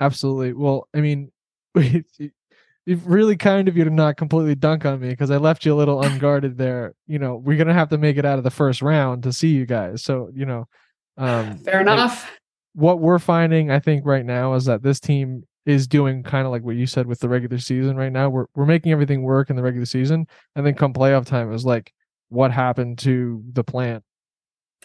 Absolutely. 0.00 0.52
Well, 0.52 0.88
I 0.94 1.00
mean, 1.00 1.32
you've 1.74 3.06
really 3.06 3.36
kind 3.36 3.68
of 3.68 3.76
you 3.76 3.84
to 3.84 3.90
not 3.90 4.16
completely 4.16 4.54
dunk 4.54 4.84
on 4.84 5.00
me 5.00 5.10
because 5.10 5.30
I 5.30 5.36
left 5.38 5.64
you 5.64 5.74
a 5.74 5.76
little 5.76 6.02
unguarded 6.04 6.58
there. 6.58 6.94
You 7.06 7.18
know, 7.18 7.36
we're 7.36 7.58
gonna 7.58 7.74
have 7.74 7.90
to 7.90 7.98
make 7.98 8.16
it 8.16 8.24
out 8.24 8.38
of 8.38 8.44
the 8.44 8.50
first 8.50 8.82
round 8.82 9.22
to 9.24 9.32
see 9.32 9.48
you 9.48 9.66
guys. 9.66 10.02
So, 10.02 10.30
you 10.34 10.46
know, 10.46 10.68
um, 11.16 11.58
fair 11.58 11.80
enough. 11.80 12.30
What 12.74 13.00
we're 13.00 13.18
finding, 13.18 13.70
I 13.70 13.80
think, 13.80 14.06
right 14.06 14.24
now 14.24 14.54
is 14.54 14.66
that 14.66 14.82
this 14.82 15.00
team 15.00 15.44
is 15.68 15.86
doing 15.86 16.22
kind 16.22 16.46
of 16.46 16.50
like 16.50 16.62
what 16.62 16.76
you 16.76 16.86
said 16.86 17.06
with 17.06 17.20
the 17.20 17.28
regular 17.28 17.58
season 17.58 17.94
right 17.96 18.10
now. 18.10 18.30
We're 18.30 18.46
we're 18.54 18.64
making 18.64 18.90
everything 18.90 19.22
work 19.22 19.50
in 19.50 19.56
the 19.56 19.62
regular 19.62 19.84
season, 19.84 20.26
and 20.56 20.64
then 20.64 20.74
come 20.74 20.94
playoff 20.94 21.26
time, 21.26 21.52
is 21.52 21.66
like 21.66 21.92
what 22.30 22.50
happened 22.50 22.98
to 23.00 23.42
the 23.52 23.62
plan? 23.62 24.02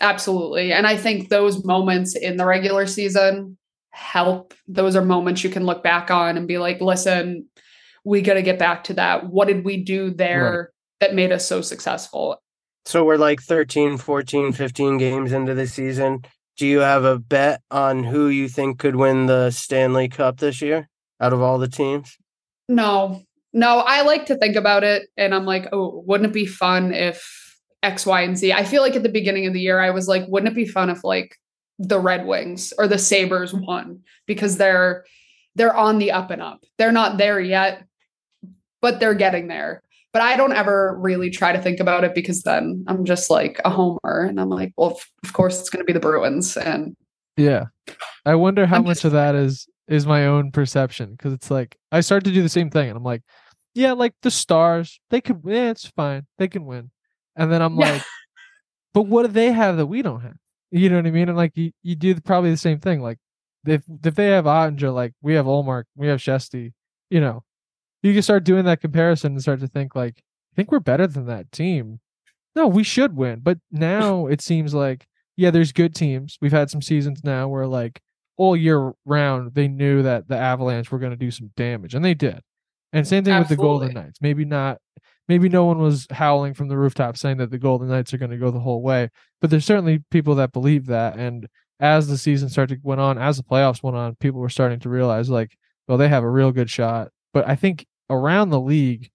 Absolutely, 0.01 0.73
and 0.73 0.85
I 0.85 0.97
think 0.97 1.29
those 1.29 1.63
moments 1.63 2.17
in 2.17 2.35
the 2.35 2.45
regular 2.45 2.85
season 2.85 3.57
help. 3.91 4.53
Those 4.67 4.97
are 4.97 5.05
moments 5.05 5.43
you 5.43 5.49
can 5.49 5.65
look 5.65 5.83
back 5.83 6.11
on 6.11 6.35
and 6.35 6.47
be 6.47 6.57
like, 6.57 6.81
listen, 6.81 7.45
we 8.03 8.21
got 8.21 8.33
to 8.33 8.41
get 8.41 8.59
back 8.59 8.83
to 8.85 8.95
that. 8.95 9.29
What 9.29 9.47
did 9.47 9.63
we 9.63 9.77
do 9.77 10.11
there 10.11 10.51
right. 10.51 10.67
that 10.99 11.15
made 11.15 11.31
us 11.31 11.47
so 11.47 11.61
successful? 11.61 12.41
So 12.85 13.05
we're 13.05 13.15
like 13.15 13.41
13, 13.41 13.97
14, 13.97 14.51
15 14.51 14.97
games 14.97 15.31
into 15.31 15.53
the 15.53 15.67
season. 15.67 16.25
Do 16.57 16.67
you 16.67 16.79
have 16.79 17.03
a 17.03 17.17
bet 17.17 17.61
on 17.71 18.03
who 18.03 18.27
you 18.27 18.47
think 18.47 18.79
could 18.79 18.95
win 18.95 19.25
the 19.25 19.51
Stanley 19.51 20.07
Cup 20.07 20.37
this 20.37 20.61
year 20.61 20.89
out 21.19 21.33
of 21.33 21.41
all 21.41 21.57
the 21.57 21.67
teams? 21.67 22.17
No, 22.69 23.23
no, 23.53 23.79
I 23.79 24.01
like 24.01 24.25
to 24.27 24.35
think 24.35 24.55
about 24.55 24.83
it 24.83 25.09
and 25.17 25.33
I'm 25.33 25.45
like, 25.45 25.67
oh, 25.71 26.03
wouldn't 26.05 26.29
it 26.29 26.33
be 26.33 26.45
fun 26.45 26.93
if 26.93 27.59
X, 27.81 28.05
Y, 28.05 28.21
and 28.21 28.37
Z? 28.37 28.53
I 28.53 28.63
feel 28.63 28.81
like 28.81 28.95
at 28.95 29.03
the 29.03 29.09
beginning 29.09 29.45
of 29.45 29.53
the 29.53 29.61
year, 29.61 29.79
I 29.79 29.91
was 29.91 30.07
like, 30.07 30.25
wouldn't 30.27 30.51
it 30.51 30.55
be 30.55 30.65
fun 30.65 30.89
if 30.89 31.03
like 31.03 31.37
the 31.79 31.99
Red 31.99 32.25
Wings 32.25 32.73
or 32.77 32.87
the 32.87 32.97
Sabres 32.97 33.53
won 33.53 34.01
because 34.25 34.57
they're 34.57 35.05
they're 35.55 35.75
on 35.75 35.99
the 35.99 36.11
up 36.11 36.31
and 36.31 36.41
up. 36.41 36.63
They're 36.77 36.91
not 36.91 37.17
there 37.17 37.39
yet, 37.39 37.85
but 38.81 38.99
they're 38.99 39.13
getting 39.13 39.47
there. 39.47 39.82
But 40.13 40.21
I 40.21 40.37
don't 40.37 40.53
ever 40.53 40.95
really 40.99 41.31
try 41.31 41.51
to 41.51 41.61
think 41.61 41.79
about 41.79 42.03
it 42.03 42.13
because 42.13 42.43
then 42.43 42.85
I'm 42.87 43.03
just 43.03 43.31
like 43.31 43.59
a 43.65 43.69
homer 43.71 44.25
and 44.29 44.39
I'm 44.39 44.49
like, 44.49 44.71
well, 44.77 44.99
of 45.23 45.33
course 45.33 45.59
it's 45.59 45.71
going 45.71 45.81
to 45.81 45.85
be 45.85 45.93
the 45.93 45.99
Bruins 45.99 46.55
and 46.55 46.95
yeah. 47.35 47.65
I 48.25 48.35
wonder 48.35 48.65
how 48.65 48.77
I'm 48.77 48.83
much 48.83 48.97
just, 48.97 49.05
of 49.05 49.11
that 49.13 49.35
is 49.35 49.67
is 49.87 50.05
my 50.05 50.27
own 50.27 50.51
perception 50.51 51.11
because 51.11 51.33
it's 51.33 51.51
like 51.51 51.77
I 51.91 52.01
start 52.01 52.23
to 52.25 52.31
do 52.31 52.41
the 52.41 52.49
same 52.49 52.69
thing 52.69 52.89
and 52.89 52.97
I'm 52.97 53.03
like, 53.03 53.23
yeah, 53.73 53.93
like 53.93 54.13
the 54.21 54.31
Stars, 54.31 54.99
they 55.09 55.19
could 55.19 55.41
yeah, 55.45 55.71
it's 55.71 55.87
fine. 55.87 56.27
They 56.37 56.47
can 56.47 56.65
win. 56.65 56.91
And 57.35 57.51
then 57.51 57.61
I'm 57.61 57.77
yeah. 57.79 57.93
like, 57.93 58.03
but 58.93 59.03
what 59.03 59.23
do 59.23 59.29
they 59.29 59.51
have 59.51 59.77
that 59.77 59.87
we 59.87 60.01
don't 60.01 60.21
have? 60.21 60.37
You 60.71 60.89
know 60.89 60.97
what 60.97 61.07
I 61.07 61.11
mean? 61.11 61.29
And 61.29 61.37
like 61.37 61.57
you, 61.57 61.71
you 61.81 61.95
do 61.95 62.19
probably 62.21 62.51
the 62.51 62.57
same 62.57 62.79
thing. 62.79 63.01
Like 63.01 63.17
if 63.65 63.83
if 64.03 64.15
they 64.15 64.27
have 64.27 64.45
Oettinger, 64.45 64.93
like 64.93 65.13
we 65.21 65.33
have 65.33 65.45
Ullmark, 65.45 65.85
we 65.95 66.07
have 66.07 66.19
Shesty, 66.19 66.73
you 67.09 67.19
know, 67.19 67.43
you 68.03 68.13
can 68.13 68.21
start 68.21 68.43
doing 68.43 68.65
that 68.65 68.81
comparison 68.81 69.33
and 69.33 69.41
start 69.41 69.59
to 69.61 69.67
think 69.67 69.95
like, 69.95 70.15
I 70.17 70.55
think 70.55 70.71
we're 70.71 70.79
better 70.79 71.07
than 71.07 71.25
that 71.27 71.51
team. 71.51 71.99
No, 72.55 72.67
we 72.67 72.83
should 72.83 73.15
win. 73.15 73.39
But 73.39 73.57
now 73.71 74.27
it 74.27 74.41
seems 74.41 74.73
like, 74.73 75.05
yeah, 75.35 75.49
there's 75.49 75.71
good 75.71 75.95
teams. 75.95 76.37
We've 76.41 76.51
had 76.51 76.69
some 76.69 76.81
seasons 76.81 77.21
now 77.23 77.47
where 77.47 77.65
like 77.65 78.01
all 78.37 78.55
year 78.55 78.93
round 79.05 79.53
they 79.55 79.67
knew 79.67 80.03
that 80.03 80.27
the 80.27 80.37
Avalanche 80.37 80.91
were 80.91 80.99
going 80.99 81.11
to 81.11 81.17
do 81.17 81.31
some 81.31 81.51
damage, 81.55 81.95
and 81.95 82.05
they 82.05 82.13
did. 82.13 82.41
And 82.91 83.07
same 83.07 83.23
thing 83.23 83.33
Absolutely. 83.33 83.41
with 83.41 83.57
the 83.57 83.63
Golden 83.63 83.93
Knights. 83.93 84.19
Maybe 84.21 84.45
not 84.45 84.77
maybe 85.27 85.49
no 85.49 85.65
one 85.65 85.79
was 85.79 86.05
howling 86.11 86.53
from 86.53 86.67
the 86.67 86.77
rooftop 86.77 87.17
saying 87.17 87.37
that 87.37 87.49
the 87.49 87.57
Golden 87.57 87.87
Knights 87.87 88.13
are 88.13 88.17
going 88.17 88.31
to 88.31 88.37
go 88.37 88.51
the 88.51 88.59
whole 88.59 88.81
way, 88.81 89.09
but 89.41 89.49
there's 89.49 89.65
certainly 89.65 90.03
people 90.11 90.35
that 90.35 90.51
believe 90.51 90.87
that. 90.87 91.17
And 91.17 91.47
as 91.79 92.07
the 92.07 92.17
season 92.17 92.49
started 92.49 92.81
went 92.83 93.01
on, 93.01 93.17
as 93.17 93.37
the 93.37 93.43
playoffs 93.43 93.81
went 93.81 93.97
on, 93.97 94.15
people 94.15 94.41
were 94.41 94.49
starting 94.49 94.79
to 94.81 94.89
realize 94.89 95.29
like, 95.29 95.55
well, 95.87 95.97
they 95.97 96.09
have 96.09 96.23
a 96.23 96.29
real 96.29 96.51
good 96.51 96.69
shot. 96.69 97.09
But 97.33 97.47
I 97.47 97.55
think 97.55 97.85
around 98.13 98.49
the 98.49 98.59
league, 98.59 99.09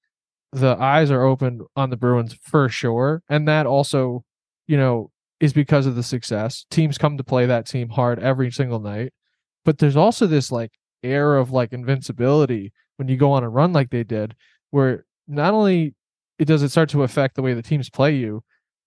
the 0.53 0.77
eyes 0.81 1.11
are 1.11 1.25
open 1.25 1.61
on 1.77 1.91
the 1.91 1.97
Bruins 1.97 2.37
for 2.43 2.69
sure, 2.69 3.23
and 3.29 3.47
that 3.49 3.67
also, 3.67 4.25
you 4.67 4.77
know, 4.77 5.11
is 5.41 5.53
because 5.53 5.87
of 5.87 5.95
the 5.95 6.03
success. 6.03 6.67
Teams 6.71 6.99
come 6.99 7.17
to 7.17 7.25
play 7.25 7.47
that 7.47 7.67
team 7.67 7.91
hard 7.91 8.19
every 8.19 8.51
single 8.51 8.81
night, 8.81 9.13
but 9.65 9.79
there's 9.79 9.97
also 9.97 10.27
this 10.27 10.51
like 10.51 10.73
air 11.03 11.37
of 11.37 11.51
like 11.51 11.73
invincibility 11.73 12.73
when 12.97 13.09
you 13.09 13.17
go 13.17 13.33
on 13.33 13.45
a 13.45 13.49
run 13.49 13.73
like 13.73 13.91
they 13.91 14.05
did, 14.05 14.35
where 14.71 15.05
not 15.27 15.55
only 15.55 15.95
it 16.39 16.47
does 16.47 16.63
it 16.63 16.71
start 16.71 16.89
to 16.91 17.03
affect 17.03 17.35
the 17.35 17.43
way 17.43 17.55
the 17.55 17.63
teams 17.63 17.91
play 17.91 18.15
you, 18.15 18.43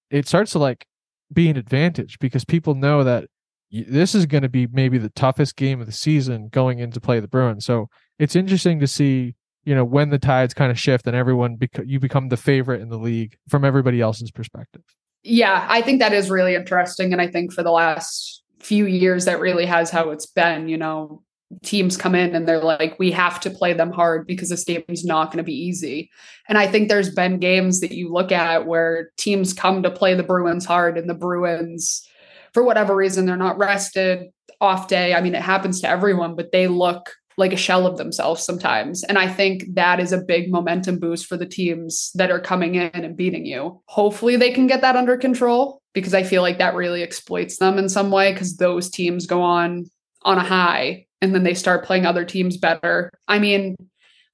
it 0.10 0.28
starts 0.28 0.52
to 0.52 0.60
like 0.60 0.86
be 1.32 1.50
an 1.50 1.58
advantage 1.58 2.20
because 2.20 2.44
people 2.44 2.76
know 2.76 3.04
that 3.04 3.26
this 3.72 4.14
is 4.14 4.26
going 4.26 4.44
to 4.44 4.50
be 4.50 4.68
maybe 4.68 4.98
the 4.98 5.10
toughest 5.12 5.56
game 5.56 5.80
of 5.80 5.86
the 5.86 5.94
season 5.94 6.50
going 6.50 6.80
into 6.80 7.00
play 7.00 7.20
the 7.20 7.28
Bruins. 7.28 7.66
So 7.66 7.88
it's 8.20 8.36
interesting 8.36 8.80
to 8.82 8.88
see, 8.88 9.36
you 9.64 9.76
know, 9.76 9.84
when 9.84 10.10
the 10.10 10.20
tides 10.20 10.54
kind 10.54 10.72
of 10.72 10.80
shift 10.80 11.08
and 11.08 11.16
everyone 11.16 11.56
bec- 11.56 11.86
you 11.86 12.00
become 12.00 12.30
the 12.30 12.38
favorite 12.38 12.82
in 12.82 12.90
the 12.90 12.98
league 12.98 13.38
from 13.48 13.64
everybody 13.64 14.02
else's 14.02 14.32
perspective. 14.32 14.82
Yeah, 15.24 15.66
I 15.70 15.82
think 15.82 16.00
that 16.00 16.14
is 16.14 16.30
really 16.30 16.56
interesting, 16.56 17.14
and 17.14 17.22
I 17.22 17.28
think 17.28 17.54
for 17.54 17.64
the 17.64 17.72
last 17.72 18.44
few 18.60 18.86
years 18.86 19.26
that 19.26 19.40
really 19.40 19.66
has 19.66 19.90
how 19.90 20.10
it's 20.10 20.26
been. 20.26 20.68
You 20.68 20.78
know, 20.78 21.24
teams 21.64 21.98
come 21.98 22.16
in 22.16 22.36
and 22.36 22.48
they're 22.48 22.64
like, 22.64 22.98
we 22.98 23.12
have 23.12 23.40
to 23.42 23.50
play 23.50 23.74
them 23.74 23.92
hard 23.92 24.26
because 24.26 24.50
this 24.50 24.64
game's 24.64 25.04
not 25.04 25.28
going 25.28 25.38
to 25.38 25.44
be 25.44 25.54
easy. 25.54 26.10
And 26.48 26.58
I 26.58 26.68
think 26.68 26.88
there's 26.88 27.14
been 27.14 27.40
games 27.40 27.82
that 27.82 27.92
you 27.92 28.12
look 28.12 28.32
at 28.32 28.66
where 28.66 29.12
teams 29.18 29.54
come 29.54 29.84
to 29.84 29.92
play 29.92 30.14
the 30.14 30.24
Bruins 30.24 30.66
hard 30.66 30.98
and 30.98 31.10
the 31.10 31.14
Bruins, 31.14 32.08
for 32.54 32.64
whatever 32.64 32.96
reason, 32.96 33.26
they're 33.26 33.38
not 33.38 33.58
rested 33.58 34.28
off 34.60 34.88
day. 34.88 35.14
I 35.14 35.22
mean, 35.22 35.36
it 35.36 35.42
happens 35.42 35.82
to 35.82 35.90
everyone, 35.90 36.36
but 36.36 36.52
they 36.52 36.68
look 36.68 37.12
like 37.38 37.54
a 37.54 37.58
shell 37.58 37.88
of 37.88 37.98
themselves 37.98 38.44
sometimes. 38.44 39.04
And 39.04 39.18
I 39.18 39.28
think 39.28 39.76
that 39.76 40.00
is 40.00 40.12
a 40.12 40.22
big 40.22 40.52
momentum 40.52 41.00
boost 41.00 41.26
for 41.26 41.38
the 41.38 41.46
teams 41.46 42.12
that 42.16 42.32
are 42.32 42.40
coming 42.40 42.76
in 42.76 42.90
and 42.94 43.18
beating 43.18 43.46
you. 43.46 43.82
Hopefully 43.86 44.36
they 44.36 44.52
can 44.52 44.68
get 44.68 44.82
that 44.82 44.96
under 44.96 45.18
control 45.18 45.82
because 45.94 46.14
I 46.14 46.24
feel 46.24 46.42
like 46.42 46.58
that 46.58 46.76
really 46.76 47.04
exploits 47.04 47.58
them 47.58 47.78
in 47.78 47.90
some 47.90 48.12
way 48.12 48.34
because 48.34 48.58
those 48.58 48.90
teams 48.90 49.26
go 49.26 49.42
on 49.42 49.90
on 50.24 50.38
a 50.38 50.44
high 50.44 51.08
and 51.22 51.34
then 51.34 51.44
they 51.44 51.54
start 51.54 51.86
playing 51.86 52.06
other 52.06 52.26
teams 52.26 52.58
better. 52.58 53.12
I 53.28 53.40
mean, 53.40 53.76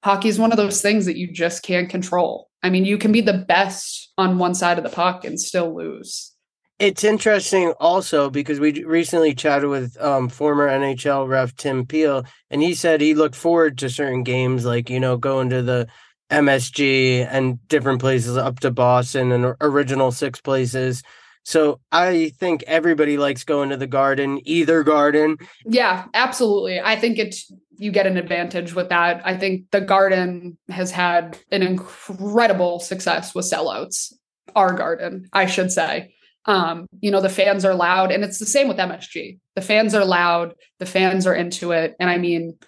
hockey 0.02 0.28
is 0.28 0.38
one 0.38 0.52
of 0.52 0.56
those 0.56 0.82
things 0.82 1.06
that 1.06 1.16
you 1.16 1.32
just 1.32 1.62
can't 1.62 1.88
control. 1.88 2.48
I 2.62 2.70
mean, 2.70 2.84
you 2.84 2.98
can 2.98 3.12
be 3.12 3.20
the 3.20 3.44
best 3.48 4.12
on 4.18 4.38
one 4.38 4.54
side 4.54 4.78
of 4.78 4.84
the 4.84 4.90
puck 4.90 5.24
and 5.24 5.40
still 5.40 5.74
lose. 5.74 6.32
It's 6.78 7.02
interesting 7.02 7.72
also 7.80 8.30
because 8.30 8.60
we 8.60 8.84
recently 8.84 9.34
chatted 9.34 9.68
with 9.68 10.00
um, 10.00 10.28
former 10.28 10.68
NHL 10.68 11.26
ref 11.26 11.56
Tim 11.56 11.84
Peel, 11.84 12.24
and 12.50 12.62
he 12.62 12.74
said 12.74 13.00
he 13.00 13.14
looked 13.14 13.34
forward 13.34 13.78
to 13.78 13.90
certain 13.90 14.22
games, 14.22 14.64
like, 14.64 14.88
you 14.88 15.00
know, 15.00 15.16
going 15.16 15.50
to 15.50 15.62
the 15.62 15.88
MSG 16.30 17.26
and 17.30 17.66
different 17.68 18.00
places 18.00 18.36
up 18.36 18.60
to 18.60 18.70
Boston 18.70 19.32
and 19.32 19.54
original 19.60 20.12
six 20.12 20.40
places 20.40 21.02
so 21.48 21.80
I 21.90 22.30
think 22.38 22.62
everybody 22.66 23.16
likes 23.16 23.42
going 23.42 23.70
to 23.70 23.78
the 23.78 23.86
garden, 23.86 24.38
either 24.44 24.82
garden. 24.82 25.38
Yeah, 25.64 26.04
absolutely. 26.12 26.78
I 26.78 26.96
think 26.96 27.18
it's 27.18 27.50
you 27.78 27.90
get 27.90 28.06
an 28.06 28.18
advantage 28.18 28.74
with 28.74 28.90
that. 28.90 29.22
I 29.24 29.34
think 29.34 29.70
the 29.70 29.80
garden 29.80 30.58
has 30.68 30.90
had 30.90 31.38
an 31.50 31.62
incredible 31.62 32.80
success 32.80 33.34
with 33.34 33.50
sellouts. 33.50 34.12
Our 34.54 34.74
garden, 34.74 35.26
I 35.32 35.46
should 35.46 35.72
say. 35.72 36.12
Um, 36.48 36.86
you 37.00 37.10
know, 37.10 37.20
the 37.20 37.28
fans 37.28 37.64
are 37.64 37.74
loud, 37.74 38.10
and 38.10 38.24
it's 38.24 38.38
the 38.38 38.46
same 38.46 38.66
with 38.66 38.78
MSG. 38.78 39.38
The 39.54 39.60
fans 39.60 39.94
are 39.94 40.04
loud, 40.04 40.54
the 40.80 40.86
fans 40.86 41.26
are 41.26 41.34
into 41.34 41.72
it. 41.72 41.94
And 42.00 42.08
I 42.08 42.16
mean, 42.16 42.58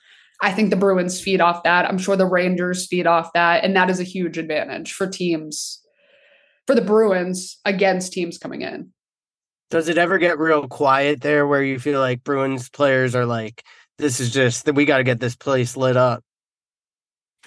I 0.42 0.52
think 0.52 0.70
the 0.70 0.76
Bruins 0.76 1.20
feed 1.20 1.40
off 1.40 1.64
that. 1.64 1.86
I'm 1.86 1.98
sure 1.98 2.16
the 2.16 2.26
Rangers 2.26 2.86
feed 2.86 3.06
off 3.06 3.32
that. 3.32 3.64
And 3.64 3.74
that 3.76 3.90
is 3.90 3.98
a 3.98 4.04
huge 4.04 4.38
advantage 4.38 4.92
for 4.92 5.06
teams 5.06 5.80
for 6.66 6.74
the 6.74 6.82
Bruins 6.82 7.58
against 7.64 8.12
teams 8.12 8.38
coming 8.38 8.62
in. 8.62 8.92
Does 9.70 9.88
it 9.88 9.98
ever 9.98 10.18
get 10.18 10.38
real 10.38 10.68
quiet 10.68 11.20
there 11.20 11.46
where 11.46 11.62
you 11.62 11.78
feel 11.78 12.00
like 12.00 12.22
Bruins 12.22 12.68
players 12.68 13.14
are 13.14 13.26
like, 13.26 13.64
this 13.98 14.20
is 14.20 14.30
just 14.30 14.66
that 14.66 14.74
we 14.74 14.84
got 14.84 14.98
to 14.98 15.04
get 15.04 15.20
this 15.20 15.36
place 15.36 15.76
lit 15.76 15.96
up? 15.96 16.22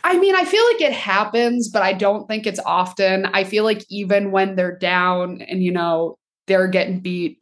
I 0.04 0.18
mean, 0.20 0.36
I 0.36 0.44
feel 0.44 0.64
like 0.74 0.82
it 0.82 0.94
happens, 0.94 1.70
but 1.70 1.82
I 1.82 1.94
don't 1.94 2.28
think 2.28 2.46
it's 2.46 2.60
often. 2.66 3.26
I 3.28 3.46
feel 3.46 3.64
like 3.64 3.86
even 3.90 4.32
when 4.32 4.56
they're 4.56 4.78
down 4.78 5.42
and, 5.42 5.64
you 5.64 5.72
know, 5.72 6.18
they're 6.48 6.68
getting 6.68 7.00
beat, 7.00 7.42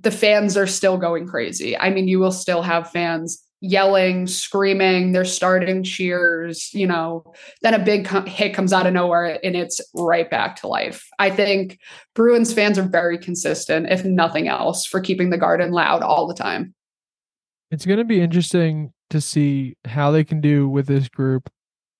the 0.00 0.10
fans 0.10 0.56
are 0.56 0.66
still 0.66 0.96
going 0.96 1.26
crazy. 1.26 1.76
I 1.78 1.90
mean, 1.90 2.08
you 2.08 2.18
will 2.18 2.32
still 2.32 2.62
have 2.62 2.90
fans 2.90 3.42
yelling, 3.62 4.26
screaming, 4.26 5.12
they're 5.12 5.24
starting 5.24 5.84
cheers, 5.84 6.74
you 6.74 6.86
know, 6.86 7.32
then 7.62 7.74
a 7.74 7.78
big 7.78 8.08
hit 8.26 8.52
comes 8.52 8.72
out 8.72 8.88
of 8.88 8.92
nowhere 8.92 9.38
and 9.44 9.54
it's 9.54 9.80
right 9.94 10.28
back 10.28 10.56
to 10.56 10.66
life. 10.66 11.08
I 11.20 11.30
think 11.30 11.78
Bruins 12.14 12.52
fans 12.52 12.76
are 12.76 12.82
very 12.82 13.16
consistent, 13.16 13.88
if 13.88 14.04
nothing 14.04 14.48
else, 14.48 14.84
for 14.84 15.00
keeping 15.00 15.30
the 15.30 15.38
garden 15.38 15.70
loud 15.70 16.02
all 16.02 16.26
the 16.26 16.34
time. 16.34 16.74
It's 17.70 17.86
going 17.86 18.00
to 18.00 18.04
be 18.04 18.20
interesting 18.20 18.92
to 19.10 19.20
see 19.20 19.76
how 19.84 20.10
they 20.10 20.24
can 20.24 20.40
do 20.40 20.68
with 20.68 20.86
this 20.86 21.08
group. 21.08 21.48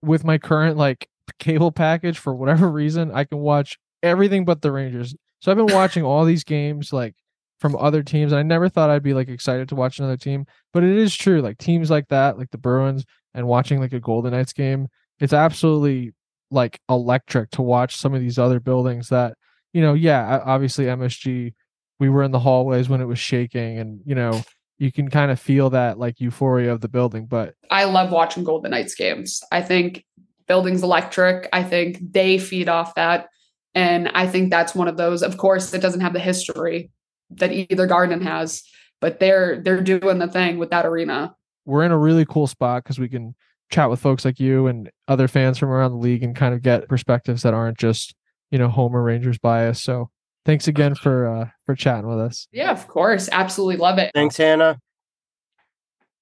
With 0.02 0.24
my 0.24 0.36
current 0.38 0.76
like 0.76 1.08
cable 1.38 1.70
package, 1.70 2.18
for 2.18 2.34
whatever 2.34 2.68
reason, 2.68 3.12
I 3.12 3.22
can 3.22 3.38
watch 3.38 3.78
everything 4.02 4.44
but 4.44 4.62
the 4.62 4.72
Rangers. 4.72 5.14
So 5.42 5.50
I've 5.50 5.56
been 5.56 5.74
watching 5.74 6.04
all 6.04 6.24
these 6.24 6.44
games 6.44 6.92
like 6.92 7.16
from 7.58 7.74
other 7.76 8.02
teams. 8.02 8.30
And 8.30 8.38
I 8.38 8.42
never 8.42 8.68
thought 8.68 8.90
I'd 8.90 9.02
be 9.02 9.12
like 9.12 9.28
excited 9.28 9.68
to 9.68 9.74
watch 9.74 9.98
another 9.98 10.16
team, 10.16 10.46
but 10.72 10.84
it 10.84 10.96
is 10.96 11.16
true. 11.16 11.42
Like 11.42 11.58
teams 11.58 11.90
like 11.90 12.08
that, 12.08 12.38
like 12.38 12.50
the 12.50 12.58
Bruins, 12.58 13.04
and 13.34 13.48
watching 13.48 13.80
like 13.80 13.92
a 13.92 14.00
Golden 14.00 14.32
Knights 14.32 14.52
game, 14.52 14.88
it's 15.18 15.32
absolutely 15.32 16.12
like 16.50 16.80
electric 16.88 17.50
to 17.52 17.62
watch 17.62 17.96
some 17.96 18.14
of 18.14 18.20
these 18.20 18.38
other 18.38 18.60
buildings 18.60 19.08
that, 19.08 19.34
you 19.72 19.80
know, 19.80 19.94
yeah, 19.94 20.42
obviously 20.44 20.84
MSG, 20.84 21.54
we 21.98 22.08
were 22.08 22.22
in 22.22 22.30
the 22.30 22.38
hallways 22.38 22.88
when 22.88 23.00
it 23.00 23.06
was 23.06 23.18
shaking 23.18 23.78
and, 23.78 24.00
you 24.04 24.14
know, 24.14 24.42
you 24.78 24.92
can 24.92 25.08
kind 25.08 25.30
of 25.30 25.40
feel 25.40 25.70
that 25.70 25.98
like 25.98 26.20
euphoria 26.20 26.72
of 26.72 26.80
the 26.82 26.88
building. 26.88 27.26
But 27.26 27.54
I 27.70 27.84
love 27.84 28.12
watching 28.12 28.44
Golden 28.44 28.72
Knights 28.72 28.94
games. 28.94 29.40
I 29.50 29.62
think 29.62 30.04
buildings 30.46 30.82
electric. 30.82 31.48
I 31.52 31.62
think 31.64 31.98
they 32.12 32.38
feed 32.38 32.68
off 32.68 32.94
that. 32.96 33.28
And 33.74 34.08
I 34.08 34.26
think 34.26 34.50
that's 34.50 34.74
one 34.74 34.88
of 34.88 34.96
those. 34.96 35.22
Of 35.22 35.38
course, 35.38 35.72
it 35.72 35.80
doesn't 35.80 36.00
have 36.00 36.12
the 36.12 36.20
history 36.20 36.90
that 37.30 37.52
either 37.52 37.86
garden 37.86 38.20
has, 38.22 38.62
but 39.00 39.18
they're 39.18 39.60
they're 39.62 39.80
doing 39.80 40.18
the 40.18 40.28
thing 40.28 40.58
with 40.58 40.70
that 40.70 40.86
arena. 40.86 41.34
We're 41.64 41.84
in 41.84 41.92
a 41.92 41.98
really 41.98 42.26
cool 42.26 42.46
spot 42.46 42.82
because 42.82 42.98
we 42.98 43.08
can 43.08 43.34
chat 43.70 43.88
with 43.88 44.00
folks 44.00 44.24
like 44.24 44.38
you 44.38 44.66
and 44.66 44.90
other 45.08 45.28
fans 45.28 45.58
from 45.58 45.70
around 45.70 45.92
the 45.92 45.96
league 45.96 46.22
and 46.22 46.36
kind 46.36 46.54
of 46.54 46.62
get 46.62 46.88
perspectives 46.88 47.42
that 47.42 47.54
aren't 47.54 47.78
just 47.78 48.14
you 48.50 48.58
know 48.58 48.68
Homer 48.68 49.02
Rangers 49.02 49.38
bias. 49.38 49.82
So 49.82 50.10
thanks 50.44 50.68
again 50.68 50.94
for 50.94 51.26
uh 51.26 51.48
for 51.66 51.74
chatting 51.74 52.08
with 52.08 52.20
us. 52.20 52.46
Yeah, 52.52 52.70
of 52.70 52.86
course, 52.88 53.28
absolutely 53.32 53.76
love 53.76 53.98
it. 53.98 54.10
Thanks, 54.14 54.36
Hannah. 54.36 54.78